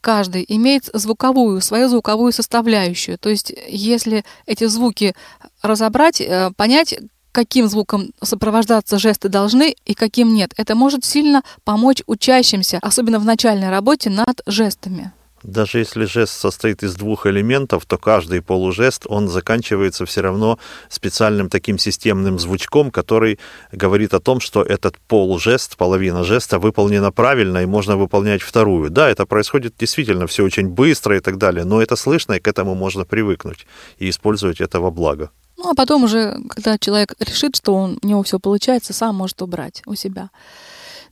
каждый 0.00 0.44
имеет 0.48 0.90
звуковую, 0.92 1.60
свою 1.60 1.88
звуковую 1.88 2.32
составляющую. 2.32 3.18
То 3.18 3.28
есть, 3.28 3.52
если 3.68 4.24
эти 4.46 4.64
звуки 4.64 5.14
разобрать, 5.62 6.20
э, 6.20 6.50
понять, 6.56 6.98
каким 7.32 7.68
звуком 7.68 8.12
сопровождаться 8.22 8.98
жесты 8.98 9.28
должны 9.28 9.76
и 9.84 9.94
каким 9.94 10.34
нет, 10.34 10.52
это 10.56 10.74
может 10.74 11.04
сильно 11.04 11.42
помочь 11.64 12.02
учащимся, 12.06 12.78
особенно 12.82 13.18
в 13.18 13.24
начальной 13.24 13.70
работе 13.70 14.10
над 14.10 14.42
жестами. 14.46 15.12
Даже 15.42 15.78
если 15.78 16.04
жест 16.04 16.38
состоит 16.38 16.82
из 16.82 16.94
двух 16.94 17.26
элементов, 17.26 17.86
то 17.86 17.96
каждый 17.96 18.42
полужест, 18.42 19.06
он 19.06 19.28
заканчивается 19.28 20.04
все 20.04 20.20
равно 20.20 20.58
специальным 20.88 21.48
таким 21.48 21.78
системным 21.78 22.38
звучком, 22.38 22.90
который 22.90 23.38
говорит 23.72 24.12
о 24.12 24.20
том, 24.20 24.40
что 24.40 24.62
этот 24.62 24.98
полужест, 24.98 25.76
половина 25.76 26.24
жеста 26.24 26.58
выполнена 26.58 27.10
правильно, 27.10 27.62
и 27.62 27.66
можно 27.66 27.96
выполнять 27.96 28.42
вторую. 28.42 28.90
Да, 28.90 29.08
это 29.08 29.24
происходит 29.24 29.74
действительно 29.78 30.26
все 30.26 30.44
очень 30.44 30.68
быстро 30.68 31.16
и 31.16 31.20
так 31.20 31.38
далее, 31.38 31.64
но 31.64 31.80
это 31.80 31.96
слышно, 31.96 32.34
и 32.34 32.40
к 32.40 32.48
этому 32.48 32.74
можно 32.74 33.04
привыкнуть 33.04 33.66
и 33.98 34.10
использовать 34.10 34.60
это 34.60 34.80
во 34.80 34.90
благо. 34.90 35.30
Ну, 35.62 35.70
а 35.70 35.74
потом 35.74 36.04
уже, 36.04 36.38
когда 36.48 36.78
человек 36.78 37.14
решит, 37.18 37.56
что 37.56 37.74
он, 37.74 37.98
у 38.02 38.06
него 38.06 38.22
все 38.22 38.38
получается, 38.38 38.92
сам 38.92 39.14
может 39.14 39.42
убрать 39.42 39.82
у 39.86 39.94
себя. 39.94 40.30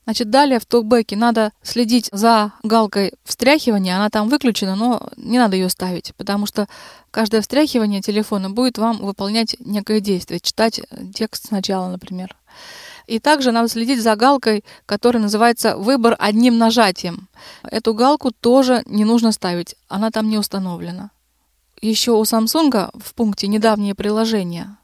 Значит, 0.09 0.31
далее 0.31 0.59
в 0.59 0.65
токбеке 0.65 1.17
надо 1.17 1.53
следить 1.61 2.09
за 2.13 2.53
галкой 2.63 3.13
встряхивания. 3.25 3.95
Она 3.95 4.09
там 4.09 4.31
выключена, 4.31 4.75
но 4.75 5.07
не 5.19 5.37
надо 5.37 5.55
ее 5.55 5.69
ставить, 5.69 6.15
потому 6.17 6.47
что 6.47 6.67
каждое 7.11 7.43
встряхивание 7.43 8.01
телефона 8.01 8.49
будет 8.49 8.79
вам 8.79 8.97
выполнять 8.97 9.57
некое 9.61 10.01
действие, 10.01 10.41
читать 10.41 10.81
текст 11.13 11.49
сначала, 11.49 11.91
например. 11.91 12.35
И 13.07 13.19
также 13.19 13.53
надо 13.53 13.69
следить 13.69 14.01
за 14.01 14.17
галкой, 14.17 14.65
которая 14.87 15.23
называется 15.23 15.77
«Выбор 15.77 16.17
одним 16.19 16.57
нажатием». 16.57 17.29
Эту 17.63 17.93
галку 17.93 18.31
тоже 18.31 18.83
не 18.87 19.05
нужно 19.05 19.31
ставить, 19.31 19.77
она 19.89 20.11
там 20.11 20.31
не 20.31 20.39
установлена. 20.39 21.11
Еще 21.83 22.13
у 22.13 22.23
Samsung 22.23 22.99
в 22.99 23.13
пункте 23.13 23.47
«Недавние 23.47 23.95
приложения» 23.95 24.79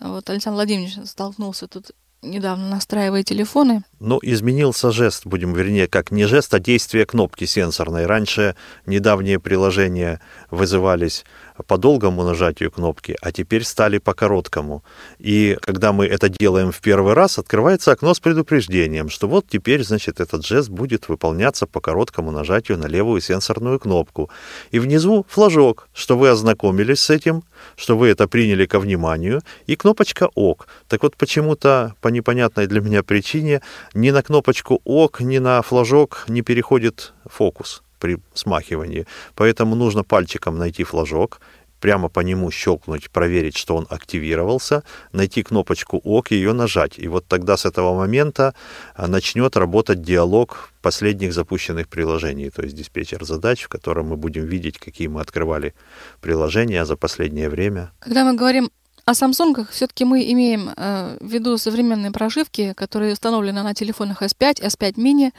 вот 0.00 0.28
Александр 0.28 0.56
Владимирович 0.56 0.98
столкнулся 1.08 1.66
тут 1.66 1.92
недавно 2.22 2.68
настраивая 2.68 3.22
телефоны. 3.22 3.82
Ну, 3.98 4.18
изменился 4.22 4.90
жест, 4.90 5.26
будем, 5.26 5.52
вернее, 5.52 5.86
как 5.86 6.10
не 6.10 6.26
жест, 6.26 6.52
а 6.54 6.58
действие 6.58 7.06
кнопки 7.06 7.44
сенсорной. 7.44 8.06
Раньше 8.06 8.56
недавние 8.86 9.38
приложения 9.38 10.20
вызывались 10.50 11.24
по 11.66 11.78
долгому 11.78 12.24
нажатию 12.24 12.70
кнопки, 12.70 13.16
а 13.20 13.32
теперь 13.32 13.64
стали 13.64 13.98
по 13.98 14.14
короткому. 14.14 14.82
И 15.18 15.56
когда 15.60 15.92
мы 15.92 16.06
это 16.06 16.28
делаем 16.28 16.72
в 16.72 16.80
первый 16.80 17.14
раз, 17.14 17.38
открывается 17.38 17.92
окно 17.92 18.14
с 18.14 18.20
предупреждением, 18.20 19.08
что 19.08 19.28
вот 19.28 19.46
теперь, 19.48 19.84
значит, 19.84 20.20
этот 20.20 20.46
жест 20.46 20.68
будет 20.70 21.08
выполняться 21.08 21.66
по 21.66 21.80
короткому 21.80 22.30
нажатию 22.30 22.78
на 22.78 22.86
левую 22.86 23.20
сенсорную 23.20 23.78
кнопку. 23.78 24.30
И 24.70 24.78
внизу 24.78 25.26
флажок, 25.28 25.88
что 25.94 26.16
вы 26.16 26.28
ознакомились 26.28 27.00
с 27.00 27.10
этим, 27.10 27.42
что 27.76 27.96
вы 27.96 28.08
это 28.08 28.28
приняли 28.28 28.66
ко 28.66 28.78
вниманию, 28.78 29.42
и 29.66 29.76
кнопочка 29.76 30.28
«Ок». 30.34 30.66
Так 30.88 31.02
вот, 31.02 31.16
почему-то 31.16 31.94
по 32.00 32.08
непонятной 32.08 32.66
для 32.66 32.80
меня 32.80 33.02
причине 33.02 33.60
ни 33.94 34.10
на 34.10 34.22
кнопочку 34.22 34.80
«Ок», 34.84 35.20
ни 35.20 35.38
на 35.38 35.62
флажок 35.62 36.24
не 36.28 36.42
переходит 36.42 37.12
фокус 37.26 37.82
при 38.00 38.18
смахивании. 38.34 39.06
Поэтому 39.34 39.76
нужно 39.76 40.02
пальчиком 40.02 40.58
найти 40.58 40.82
флажок, 40.84 41.40
прямо 41.80 42.08
по 42.08 42.20
нему 42.20 42.50
щелкнуть, 42.50 43.10
проверить, 43.10 43.56
что 43.56 43.76
он 43.76 43.86
активировался, 43.90 44.82
найти 45.12 45.42
кнопочку 45.42 46.00
ОК 46.04 46.32
и 46.32 46.36
ее 46.36 46.52
нажать. 46.52 46.98
И 46.98 47.08
вот 47.08 47.26
тогда 47.26 47.56
с 47.56 47.64
этого 47.64 47.96
момента 47.96 48.54
а, 48.94 49.06
начнет 49.06 49.56
работать 49.56 50.02
диалог 50.02 50.70
последних 50.82 51.32
запущенных 51.32 51.88
приложений, 51.88 52.50
то 52.50 52.62
есть 52.62 52.76
диспетчер 52.76 53.24
задач, 53.24 53.62
в 53.62 53.68
котором 53.68 54.08
мы 54.08 54.16
будем 54.16 54.44
видеть, 54.44 54.78
какие 54.78 55.08
мы 55.08 55.20
открывали 55.20 55.74
приложения 56.20 56.84
за 56.84 56.96
последнее 56.96 57.48
время. 57.48 57.90
Когда 58.00 58.24
мы 58.24 58.34
говорим 58.34 58.70
о 59.06 59.12
Samsung 59.12 59.66
все-таки 59.70 60.04
мы 60.04 60.30
имеем 60.32 60.70
э, 60.76 61.16
в 61.20 61.26
виду 61.26 61.58
современные 61.58 62.12
прошивки, 62.12 62.74
которые 62.74 63.12
установлены 63.12 63.62
на 63.62 63.74
телефонах 63.74 64.22
S5, 64.22 64.62
S5 64.62 64.94
mini, 64.94 65.32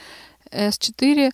S4, 0.52 1.32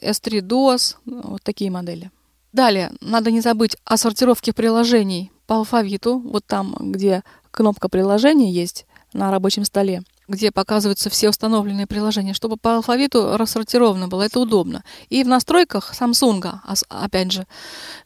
S3 0.00 0.40
DOS, 0.40 0.96
вот 1.04 1.42
такие 1.42 1.70
модели. 1.70 2.10
Далее, 2.52 2.92
надо 3.00 3.30
не 3.30 3.40
забыть 3.40 3.76
о 3.84 3.96
сортировке 3.96 4.52
приложений 4.52 5.30
по 5.46 5.56
алфавиту, 5.56 6.18
вот 6.18 6.44
там, 6.46 6.74
где 6.78 7.22
кнопка 7.50 7.88
приложения 7.88 8.50
есть 8.50 8.86
на 9.12 9.30
рабочем 9.30 9.64
столе, 9.64 10.02
где 10.28 10.52
показываются 10.52 11.10
все 11.10 11.30
установленные 11.30 11.86
приложения, 11.86 12.34
чтобы 12.34 12.56
по 12.56 12.76
алфавиту 12.76 13.36
рассортировано 13.36 14.08
было, 14.08 14.22
это 14.22 14.40
удобно. 14.40 14.84
И 15.08 15.22
в 15.24 15.28
настройках 15.28 15.92
Samsung, 15.92 16.58
опять 16.88 17.32
же, 17.32 17.46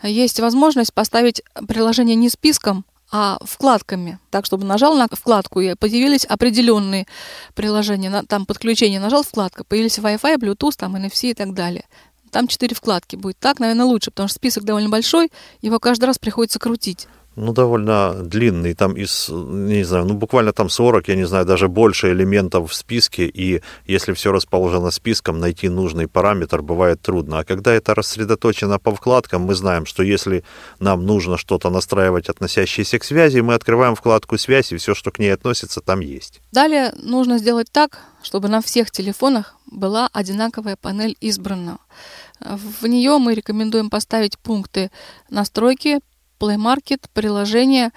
есть 0.03 0.41
возможность 0.41 0.95
поставить 0.95 1.43
приложение 1.69 2.17
не 2.17 2.31
списком, 2.31 2.85
а 3.17 3.39
вкладками, 3.45 4.19
так, 4.31 4.45
чтобы 4.45 4.65
нажал 4.65 4.97
на 4.97 5.07
вкладку, 5.09 5.61
и 5.61 5.77
появились 5.77 6.25
определенные 6.25 7.07
приложения, 7.55 8.25
там 8.27 8.45
подключение, 8.45 8.99
нажал 8.99 9.23
вкладка, 9.23 9.63
появились 9.63 10.01
Wi-Fi, 10.01 10.37
Bluetooth, 10.37 10.73
там 10.77 10.97
NFC 10.97 11.31
и 11.31 11.35
так 11.35 11.55
далее. 11.55 11.85
Там 12.33 12.49
четыре 12.49 12.75
вкладки 12.75 13.15
будет. 13.15 13.39
Так, 13.39 13.61
наверное, 13.61 13.87
лучше, 13.87 14.11
потому 14.11 14.27
что 14.27 14.35
список 14.35 14.65
довольно 14.65 14.89
большой, 14.89 15.31
его 15.63 15.79
каждый 15.79 16.07
раз 16.07 16.19
приходится 16.19 16.59
крутить. 16.59 17.07
Ну, 17.37 17.53
довольно 17.53 18.15
длинный, 18.15 18.75
там 18.75 18.97
из, 18.97 19.29
не 19.31 19.85
знаю, 19.85 20.05
ну, 20.05 20.15
буквально 20.15 20.53
там 20.53 20.69
40, 20.69 21.09
я 21.09 21.17
не 21.17 21.27
знаю, 21.27 21.45
даже 21.45 21.69
больше 21.69 22.13
элементов 22.13 22.71
в 22.71 22.75
списке, 22.75 23.27
и 23.27 23.63
если 23.87 24.13
все 24.13 24.33
расположено 24.33 24.91
списком, 24.91 25.41
найти 25.41 25.69
нужный 25.69 26.09
параметр 26.09 26.63
бывает 26.63 27.01
трудно. 27.03 27.41
А 27.41 27.45
когда 27.45 27.73
это 27.73 27.95
рассредоточено 27.95 28.79
по 28.79 28.95
вкладкам, 28.95 29.43
мы 29.43 29.55
знаем, 29.55 29.87
что 29.87 30.03
если 30.03 30.45
нам 30.79 31.05
нужно 31.07 31.37
что-то 31.37 31.71
настраивать, 31.71 32.29
относящееся 32.29 32.99
к 32.99 33.05
связи, 33.05 33.41
мы 33.41 33.55
открываем 33.55 33.95
вкладку 33.95 34.39
«Связь», 34.39 34.73
и 34.73 34.77
все, 34.77 34.95
что 34.95 35.11
к 35.11 35.19
ней 35.19 35.35
относится, 35.35 35.81
там 35.81 36.01
есть. 36.01 36.41
Далее 36.53 36.93
нужно 37.03 37.39
сделать 37.39 37.69
так, 37.73 37.99
чтобы 38.23 38.49
на 38.49 38.61
всех 38.61 38.91
телефонах 38.91 39.57
была 39.67 40.09
одинаковая 40.13 40.77
панель 40.77 41.17
избранного. 41.21 41.79
В 42.41 42.87
нее 42.87 43.19
мы 43.19 43.35
рекомендуем 43.35 43.91
поставить 43.91 44.39
пункты 44.39 44.91
настройки, 45.31 46.01
Play 46.45 46.59
Market, 46.59 47.01
приложение, 47.15 47.91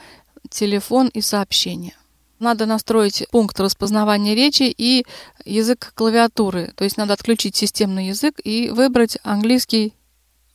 телефон 0.50 1.10
и 1.10 1.20
сообщения. 1.20 1.96
Надо 2.40 2.66
настроить 2.66 3.26
пункт 3.30 3.60
распознавания 3.60 4.36
речи 4.36 4.74
и 4.78 5.06
язык 5.44 5.92
клавиатуры. 5.96 6.72
То 6.78 6.86
есть 6.86 6.96
надо 6.96 7.14
отключить 7.14 7.58
системный 7.58 8.08
язык 8.08 8.40
и 8.42 8.70
выбрать 8.70 9.18
английский 9.24 9.96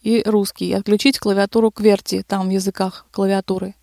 и 0.00 0.22
русский. 0.24 0.72
Отключить 0.72 1.18
клавиатуру 1.18 1.68
QWERTY 1.68 2.22
там 2.26 2.48
в 2.48 2.50
языках 2.50 3.04
клавиатуры. 3.10 3.74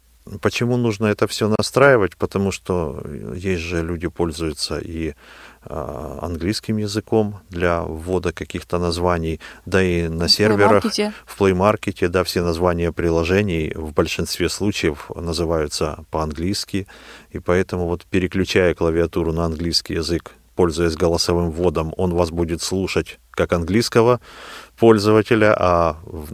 Почему 0.41 0.77
нужно 0.77 1.07
это 1.07 1.27
все 1.27 1.47
настраивать? 1.47 2.15
Потому 2.17 2.51
что 2.51 3.03
есть 3.35 3.61
же 3.61 3.83
люди 3.83 4.07
пользуются 4.07 4.77
и 4.77 5.15
а, 5.61 6.19
английским 6.21 6.77
языком 6.77 7.39
для 7.49 7.81
ввода 7.81 8.31
каких-то 8.31 8.79
названий, 8.79 9.39
да 9.65 9.83
и 9.83 10.07
на 10.07 10.27
в 10.27 10.31
серверах, 10.31 10.85
Play 10.85 11.13
в 11.27 11.41
Market, 11.41 12.07
да, 12.07 12.23
все 12.23 12.41
названия 12.41 12.91
приложений 12.91 13.73
в 13.75 13.93
большинстве 13.93 14.49
случаев 14.49 15.11
называются 15.15 16.05
по-английски, 16.11 16.87
и 17.31 17.39
поэтому 17.39 17.87
вот 17.87 18.05
переключая 18.05 18.73
клавиатуру 18.73 19.33
на 19.33 19.45
английский 19.45 19.95
язык, 19.95 20.31
пользуясь 20.59 20.97
голосовым 20.97 21.51
вводом, 21.51 21.93
он 21.95 22.13
вас 22.13 22.31
будет 22.31 22.61
слушать 22.61 23.17
как 23.31 23.53
английского 23.53 24.19
пользователя, 24.77 25.55
а 25.57 25.95
в, 26.03 26.33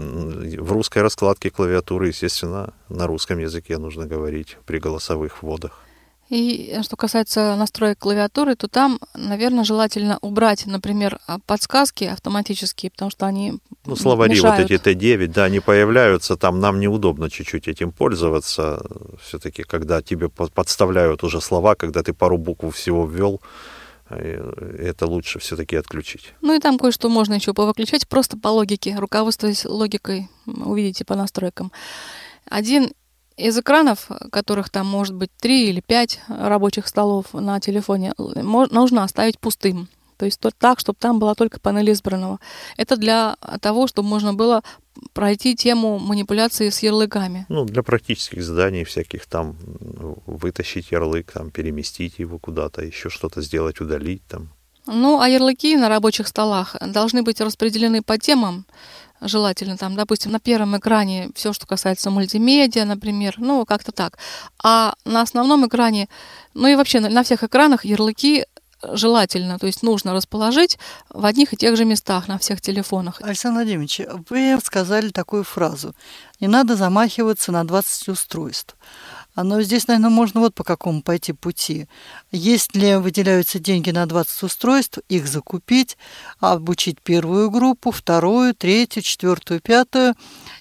в 0.63 0.71
русской 0.71 1.03
раскладке 1.03 1.51
клавиатуры, 1.51 2.07
естественно, 2.07 2.73
на 2.89 3.05
русском 3.05 3.37
языке 3.37 3.77
нужно 3.77 4.07
говорить 4.07 4.57
при 4.65 4.79
голосовых 4.79 5.43
вводах. 5.43 5.79
И 6.29 6.75
что 6.81 6.95
касается 6.95 7.55
настроек 7.55 7.99
клавиатуры, 7.99 8.55
то 8.55 8.67
там, 8.67 8.99
наверное, 9.13 9.63
желательно 9.63 10.17
убрать, 10.21 10.65
например, 10.65 11.19
а, 11.27 11.37
подсказки 11.45 12.05
автоматические, 12.05 12.89
потому 12.89 13.11
что 13.11 13.27
они 13.27 13.59
Ну, 13.85 13.95
словари 13.95 14.31
мешают. 14.31 14.59
вот 14.59 14.71
эти 14.71 14.81
Т9, 14.81 15.27
да, 15.27 15.43
они 15.43 15.59
появляются, 15.59 16.35
там 16.35 16.59
нам 16.59 16.79
неудобно 16.79 17.29
чуть-чуть 17.29 17.67
этим 17.67 17.91
пользоваться. 17.91 18.83
Все-таки, 19.21 19.61
когда 19.61 20.01
тебе 20.01 20.29
подставляют 20.29 21.23
уже 21.23 21.41
слова, 21.41 21.75
когда 21.75 22.01
ты 22.01 22.11
пару 22.11 22.39
букв 22.39 22.75
всего 22.75 23.05
ввел, 23.05 23.39
это 24.09 25.07
лучше 25.07 25.39
все-таки 25.39 25.75
отключить. 25.75 26.33
Ну 26.41 26.53
и 26.53 26.59
там 26.59 26.77
кое-что 26.77 27.09
можно 27.09 27.33
еще 27.33 27.53
повыключать, 27.53 28.07
просто 28.07 28.37
по 28.37 28.49
логике, 28.49 28.95
руководствуясь 28.97 29.65
логикой, 29.65 30.29
увидите 30.45 31.05
по 31.05 31.15
настройкам. 31.15 31.71
Один 32.49 32.91
из 33.37 33.57
экранов, 33.57 34.07
которых 34.31 34.69
там 34.69 34.87
может 34.87 35.15
быть 35.15 35.31
три 35.37 35.69
или 35.69 35.81
пять 35.81 36.21
рабочих 36.27 36.87
столов 36.87 37.33
на 37.33 37.59
телефоне, 37.59 38.13
нужно 38.17 39.03
оставить 39.03 39.39
пустым. 39.39 39.89
То 40.17 40.25
есть 40.25 40.39
так, 40.57 40.79
чтобы 40.79 40.97
там 40.99 41.19
была 41.19 41.35
только 41.35 41.59
панель 41.59 41.91
избранного. 41.91 42.39
Это 42.77 42.97
для 42.97 43.35
того, 43.61 43.87
чтобы 43.87 44.07
можно 44.07 44.33
было 44.33 44.63
пройти 45.13 45.55
тему 45.55 45.99
манипуляции 45.99 46.69
с 46.69 46.79
ярлыками. 46.79 47.45
Ну, 47.49 47.65
для 47.65 47.83
практических 47.83 48.43
заданий 48.43 48.83
всяких 48.83 49.25
там 49.25 49.57
вытащить 50.25 50.91
ярлык, 50.91 51.31
там 51.31 51.51
переместить 51.51 52.19
его 52.19 52.39
куда-то, 52.39 52.83
еще 52.83 53.09
что-то 53.09 53.41
сделать, 53.41 53.81
удалить 53.81 54.25
там. 54.27 54.49
Ну, 54.87 55.19
а 55.19 55.27
ярлыки 55.27 55.75
на 55.75 55.89
рабочих 55.89 56.27
столах 56.27 56.75
должны 56.79 57.23
быть 57.23 57.41
распределены 57.41 58.03
по 58.03 58.17
темам, 58.19 58.65
желательно 59.21 59.77
там, 59.77 59.95
допустим, 59.95 60.31
на 60.31 60.39
первом 60.39 60.77
экране 60.77 61.29
все, 61.35 61.53
что 61.53 61.65
касается 61.65 62.11
мультимедиа, 62.11 62.85
например, 62.85 63.35
ну, 63.37 63.65
как-то 63.65 63.91
так. 63.91 64.17
А 64.63 64.93
на 65.05 65.21
основном 65.21 65.65
экране, 65.67 66.07
ну 66.53 66.67
и 66.67 66.75
вообще 66.75 66.99
на, 66.99 67.09
на 67.09 67.23
всех 67.23 67.43
экранах 67.43 67.85
ярлыки 67.85 68.45
желательно, 68.93 69.59
то 69.59 69.67
есть 69.67 69.83
нужно 69.83 70.13
расположить 70.13 70.77
в 71.09 71.25
одних 71.25 71.53
и 71.53 71.57
тех 71.57 71.75
же 71.77 71.85
местах 71.85 72.27
на 72.27 72.37
всех 72.37 72.61
телефонах. 72.61 73.21
Александр 73.21 73.59
Владимирович, 73.59 74.01
вы 74.29 74.57
сказали 74.63 75.09
такую 75.09 75.43
фразу. 75.43 75.95
Не 76.39 76.47
надо 76.47 76.75
замахиваться 76.75 77.51
на 77.51 77.65
20 77.65 78.09
устройств. 78.09 78.75
Но 79.35 79.61
здесь, 79.61 79.87
наверное, 79.87 80.09
можно 80.09 80.39
вот 80.39 80.55
по 80.55 80.63
какому 80.63 81.01
пойти 81.01 81.33
пути. 81.33 81.87
Если 82.31 82.95
выделяются 82.95 83.59
деньги 83.59 83.91
на 83.91 84.05
20 84.05 84.43
устройств, 84.43 84.99
их 85.09 85.27
закупить, 85.27 85.97
обучить 86.39 87.01
первую 87.01 87.49
группу, 87.49 87.91
вторую, 87.91 88.53
третью, 88.55 89.03
четвертую, 89.03 89.59
пятую. 89.59 90.15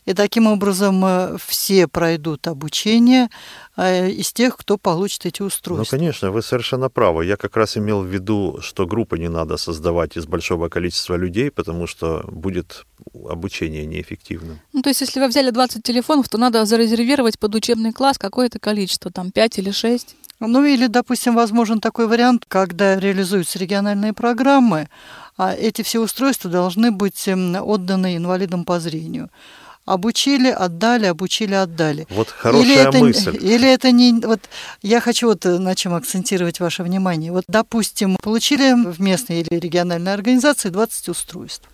И 0.04 0.12
таким 0.12 0.46
образом 0.46 1.02
э, 1.04 1.36
все 1.46 1.88
пройдут 1.88 2.46
обучение 2.46 3.30
э, 3.76 4.10
из 4.10 4.32
тех, 4.32 4.56
кто 4.56 4.76
получит 4.76 5.24
эти 5.24 5.40
устройства. 5.40 5.96
Ну, 5.96 5.98
конечно, 5.98 6.30
вы 6.30 6.42
совершенно 6.42 6.90
правы. 6.90 7.24
Я 7.24 7.36
как 7.36 7.56
раз 7.56 7.78
имел 7.78 8.02
в 8.02 8.06
виду, 8.06 8.58
что 8.60 8.86
группы 8.86 9.18
не 9.18 9.28
надо 9.28 9.56
создавать 9.56 10.16
из 10.16 10.26
большого 10.26 10.68
количества 10.68 11.16
людей, 11.16 11.50
потому 11.50 11.86
что 11.86 12.22
будет 12.30 12.84
обучение 13.28 13.86
неэффективным. 13.86 14.60
Ну, 14.74 14.82
то 14.82 14.90
есть, 14.90 15.00
если 15.00 15.20
вы 15.20 15.28
взяли 15.28 15.50
20 15.50 15.82
телефонов, 15.82 16.28
то 16.28 16.36
надо 16.36 16.64
зарезервировать 16.66 17.38
под 17.38 17.54
учебный 17.54 17.92
класс 17.92 18.18
какое-то 18.18 18.58
количество, 18.58 19.10
там 19.10 19.30
5 19.30 19.58
или 19.58 19.70
6. 19.70 20.16
Ну 20.40 20.64
или, 20.64 20.88
допустим, 20.88 21.34
возможен 21.34 21.80
такой 21.80 22.06
вариант, 22.06 22.44
когда 22.46 22.98
реализуются 22.98 23.58
региональные 23.58 24.12
программы, 24.12 24.88
а 25.36 25.54
эти 25.54 25.82
все 25.82 26.00
устройства 26.00 26.50
должны 26.50 26.90
быть 26.90 27.26
эм, 27.28 27.56
отданы 27.56 28.16
инвалидам 28.16 28.64
по 28.64 28.78
зрению 28.78 29.30
обучили, 29.84 30.48
отдали, 30.48 31.06
обучили, 31.06 31.54
отдали. 31.54 32.06
Вот 32.10 32.28
хорошая 32.30 32.64
или 32.64 32.76
это, 32.76 32.98
мысль. 32.98 33.36
Или 33.40 33.68
это 33.70 33.90
не... 33.90 34.12
Вот 34.20 34.40
я 34.82 35.00
хочу 35.00 35.28
вот 35.28 35.44
э, 35.44 35.58
на 35.58 35.74
чем 35.74 35.94
акцентировать 35.94 36.60
ваше 36.60 36.82
внимание. 36.82 37.32
Вот, 37.32 37.44
допустим, 37.48 38.16
получили 38.22 38.72
в 38.72 39.00
местной 39.00 39.40
или 39.40 39.58
региональной 39.58 40.14
организации 40.14 40.70
20 40.70 41.10
устройств. 41.10 41.68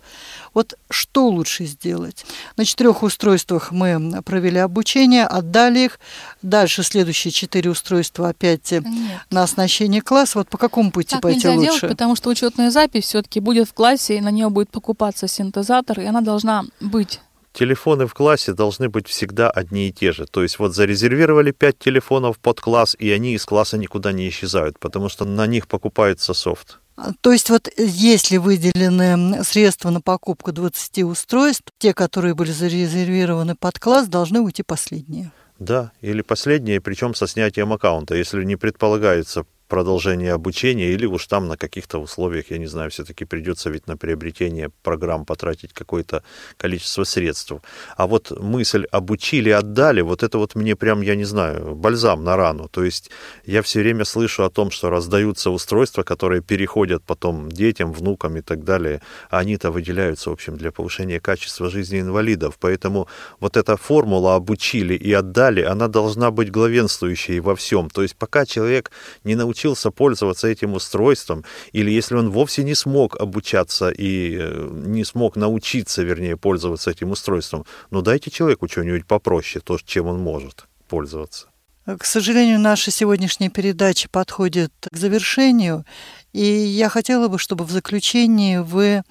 Вот 0.53 0.77
что 0.89 1.29
лучше 1.29 1.65
сделать? 1.65 2.25
На 2.57 2.65
четырех 2.65 3.03
устройствах 3.03 3.71
мы 3.71 4.21
провели 4.23 4.59
обучение, 4.59 5.25
отдали 5.25 5.85
их. 5.85 5.99
Дальше 6.41 6.83
следующие 6.83 7.31
четыре 7.31 7.69
устройства 7.69 8.29
опять 8.29 8.73
э, 8.73 8.81
Нет. 8.81 9.21
на 9.29 9.43
оснащение 9.43 10.01
класса. 10.01 10.39
Вот 10.39 10.49
по 10.49 10.57
какому 10.57 10.91
пути 10.91 11.11
так 11.11 11.21
пойти 11.21 11.47
нельзя 11.47 11.53
лучше? 11.53 11.79
делать, 11.79 11.93
потому 11.93 12.17
что 12.17 12.29
учетная 12.29 12.71
запись 12.71 13.05
все-таки 13.05 13.39
будет 13.39 13.69
в 13.69 13.73
классе, 13.73 14.17
и 14.17 14.21
на 14.21 14.31
нее 14.31 14.49
будет 14.49 14.69
покупаться 14.69 15.29
синтезатор, 15.29 16.01
и 16.01 16.05
она 16.05 16.19
должна 16.19 16.65
быть 16.81 17.21
телефоны 17.53 18.07
в 18.07 18.13
классе 18.13 18.53
должны 18.53 18.89
быть 18.89 19.07
всегда 19.07 19.49
одни 19.49 19.89
и 19.89 19.91
те 19.91 20.11
же. 20.11 20.25
То 20.25 20.43
есть 20.43 20.59
вот 20.59 20.75
зарезервировали 20.75 21.51
5 21.51 21.79
телефонов 21.79 22.39
под 22.39 22.61
класс, 22.61 22.95
и 22.97 23.11
они 23.11 23.33
из 23.33 23.45
класса 23.45 23.77
никуда 23.77 24.11
не 24.11 24.29
исчезают, 24.29 24.79
потому 24.79 25.09
что 25.09 25.25
на 25.25 25.47
них 25.47 25.67
покупается 25.67 26.33
софт. 26.33 26.79
А, 26.97 27.11
то 27.21 27.31
есть 27.31 27.49
вот 27.49 27.69
если 27.77 28.37
выделены 28.37 29.43
средства 29.43 29.89
на 29.89 30.01
покупку 30.01 30.51
20 30.51 31.03
устройств, 31.03 31.63
те, 31.79 31.93
которые 31.93 32.35
были 32.35 32.51
зарезервированы 32.51 33.55
под 33.55 33.79
класс, 33.79 34.07
должны 34.07 34.39
уйти 34.41 34.63
последние. 34.63 35.31
Да, 35.59 35.91
или 36.01 36.21
последние, 36.21 36.81
причем 36.81 37.13
со 37.13 37.27
снятием 37.27 37.71
аккаунта, 37.71 38.15
если 38.15 38.43
не 38.43 38.55
предполагается 38.55 39.45
продолжение 39.71 40.33
обучения, 40.33 40.91
или 40.91 41.05
уж 41.05 41.27
там 41.27 41.47
на 41.47 41.55
каких-то 41.55 41.99
условиях, 41.99 42.51
я 42.51 42.57
не 42.57 42.67
знаю, 42.67 42.89
все-таки 42.89 43.23
придется 43.23 43.69
ведь 43.69 43.87
на 43.87 43.95
приобретение 43.95 44.69
программ 44.83 45.25
потратить 45.25 45.71
какое-то 45.71 46.23
количество 46.57 47.05
средств. 47.05 47.53
А 47.95 48.05
вот 48.05 48.31
мысль 48.37 48.85
обучили, 48.91 49.49
отдали, 49.49 50.01
вот 50.01 50.23
это 50.23 50.37
вот 50.39 50.55
мне 50.55 50.75
прям, 50.75 51.01
я 51.01 51.15
не 51.15 51.23
знаю, 51.23 51.73
бальзам 51.73 52.25
на 52.25 52.35
рану. 52.35 52.67
То 52.67 52.83
есть 52.83 53.11
я 53.45 53.61
все 53.61 53.79
время 53.79 54.03
слышу 54.03 54.43
о 54.43 54.49
том, 54.49 54.71
что 54.71 54.89
раздаются 54.89 55.49
устройства, 55.51 56.03
которые 56.03 56.41
переходят 56.41 57.03
потом 57.03 57.49
детям, 57.49 57.93
внукам 57.93 58.35
и 58.35 58.41
так 58.41 58.65
далее, 58.65 59.01
а 59.29 59.39
они-то 59.39 59.71
выделяются, 59.71 60.31
в 60.31 60.33
общем, 60.33 60.57
для 60.57 60.71
повышения 60.73 61.21
качества 61.21 61.69
жизни 61.69 62.01
инвалидов. 62.01 62.57
Поэтому 62.59 63.07
вот 63.39 63.55
эта 63.55 63.77
формула 63.77 64.35
обучили 64.35 64.95
и 64.95 65.13
отдали, 65.13 65.61
она 65.61 65.87
должна 65.87 66.29
быть 66.29 66.51
главенствующей 66.51 67.39
во 67.39 67.55
всем. 67.55 67.89
То 67.89 68.01
есть 68.01 68.17
пока 68.17 68.45
человек 68.45 68.91
не 69.23 69.35
научился 69.35 69.60
научился 69.61 69.91
пользоваться 69.91 70.47
этим 70.47 70.73
устройством, 70.73 71.43
или 71.73 71.91
если 71.91 72.15
он 72.15 72.31
вовсе 72.31 72.63
не 72.63 72.75
смог 72.75 73.15
обучаться 73.21 73.89
и 73.89 74.37
э, 74.39 74.69
не 74.71 75.05
смог 75.05 75.35
научиться, 75.35 76.03
вернее, 76.03 76.35
пользоваться 76.35 76.91
этим 76.91 77.11
устройством, 77.11 77.65
ну 77.91 78.01
дайте 78.01 78.31
человеку 78.31 78.67
что-нибудь 78.67 79.05
попроще, 79.05 79.61
то, 79.63 79.77
чем 79.85 80.07
он 80.07 80.19
может 80.19 80.65
пользоваться. 80.87 81.47
К 81.85 82.05
сожалению, 82.05 82.59
наша 82.59 82.91
сегодняшняя 82.91 83.49
передача 83.49 84.07
подходит 84.09 84.71
к 84.91 84.95
завершению, 84.95 85.83
и 86.31 86.43
я 86.43 86.89
хотела 86.89 87.27
бы, 87.27 87.39
чтобы 87.39 87.65
в 87.65 87.71
заключении 87.71 88.57
вы 88.57 89.01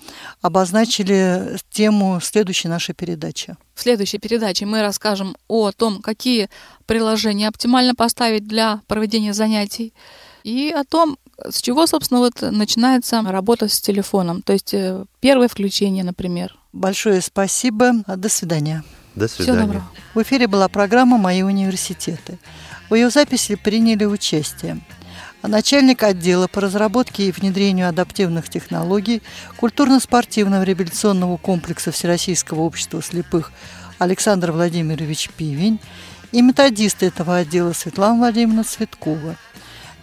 обозначили 0.40 1.58
тему 1.70 2.20
следующей 2.22 2.68
нашей 2.68 2.94
передачи. 2.94 3.56
В 3.74 3.82
следующей 3.82 4.18
передаче 4.18 4.66
мы 4.66 4.82
расскажем 4.82 5.36
о 5.48 5.72
том, 5.72 6.00
какие 6.00 6.48
приложения 6.86 7.48
оптимально 7.48 7.94
поставить 7.94 8.46
для 8.46 8.80
проведения 8.86 9.34
занятий, 9.34 9.92
и 10.44 10.70
о 10.70 10.84
том, 10.84 11.18
с 11.48 11.60
чего, 11.60 11.86
собственно, 11.86 12.20
вот 12.20 12.40
начинается 12.42 13.22
работа 13.22 13.68
с 13.68 13.80
телефоном, 13.80 14.42
то 14.42 14.52
есть 14.52 14.74
э, 14.74 15.04
первое 15.20 15.48
включение, 15.48 16.04
например. 16.04 16.56
Большое 16.72 17.20
спасибо. 17.20 17.92
До 18.06 18.28
свидания. 18.28 18.84
До 19.14 19.26
свидания. 19.28 19.52
Всего 19.52 19.66
доброго. 19.66 19.90
В 20.14 20.22
эфире 20.22 20.46
была 20.46 20.68
программа 20.68 21.18
«Мои 21.18 21.42
университеты». 21.42 22.38
В 22.88 22.94
ее 22.94 23.10
записи 23.10 23.54
приняли 23.54 24.04
участие 24.04 24.80
начальник 25.42 26.02
отдела 26.02 26.46
по 26.48 26.60
разработке 26.60 27.28
и 27.28 27.32
внедрению 27.32 27.88
адаптивных 27.88 28.48
технологий 28.48 29.22
культурно-спортивного 29.56 30.62
реабилитационного 30.62 31.36
комплекса 31.36 31.92
Всероссийского 31.92 32.60
общества 32.60 33.02
слепых 33.02 33.52
Александр 33.98 34.52
Владимирович 34.52 35.30
Пивень 35.30 35.80
и 36.32 36.42
методист 36.42 37.02
этого 37.02 37.36
отдела 37.36 37.72
Светлана 37.72 38.18
Владимировна 38.18 38.64
Цветкова. 38.64 39.36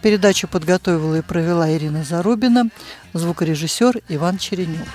Передачу 0.02 0.46
подготовила 0.48 1.16
и 1.16 1.22
провела 1.22 1.70
Ирина 1.70 2.04
Зарубина, 2.04 2.68
звукорежиссер 3.14 4.00
Иван 4.08 4.38
Черенев. 4.38 4.86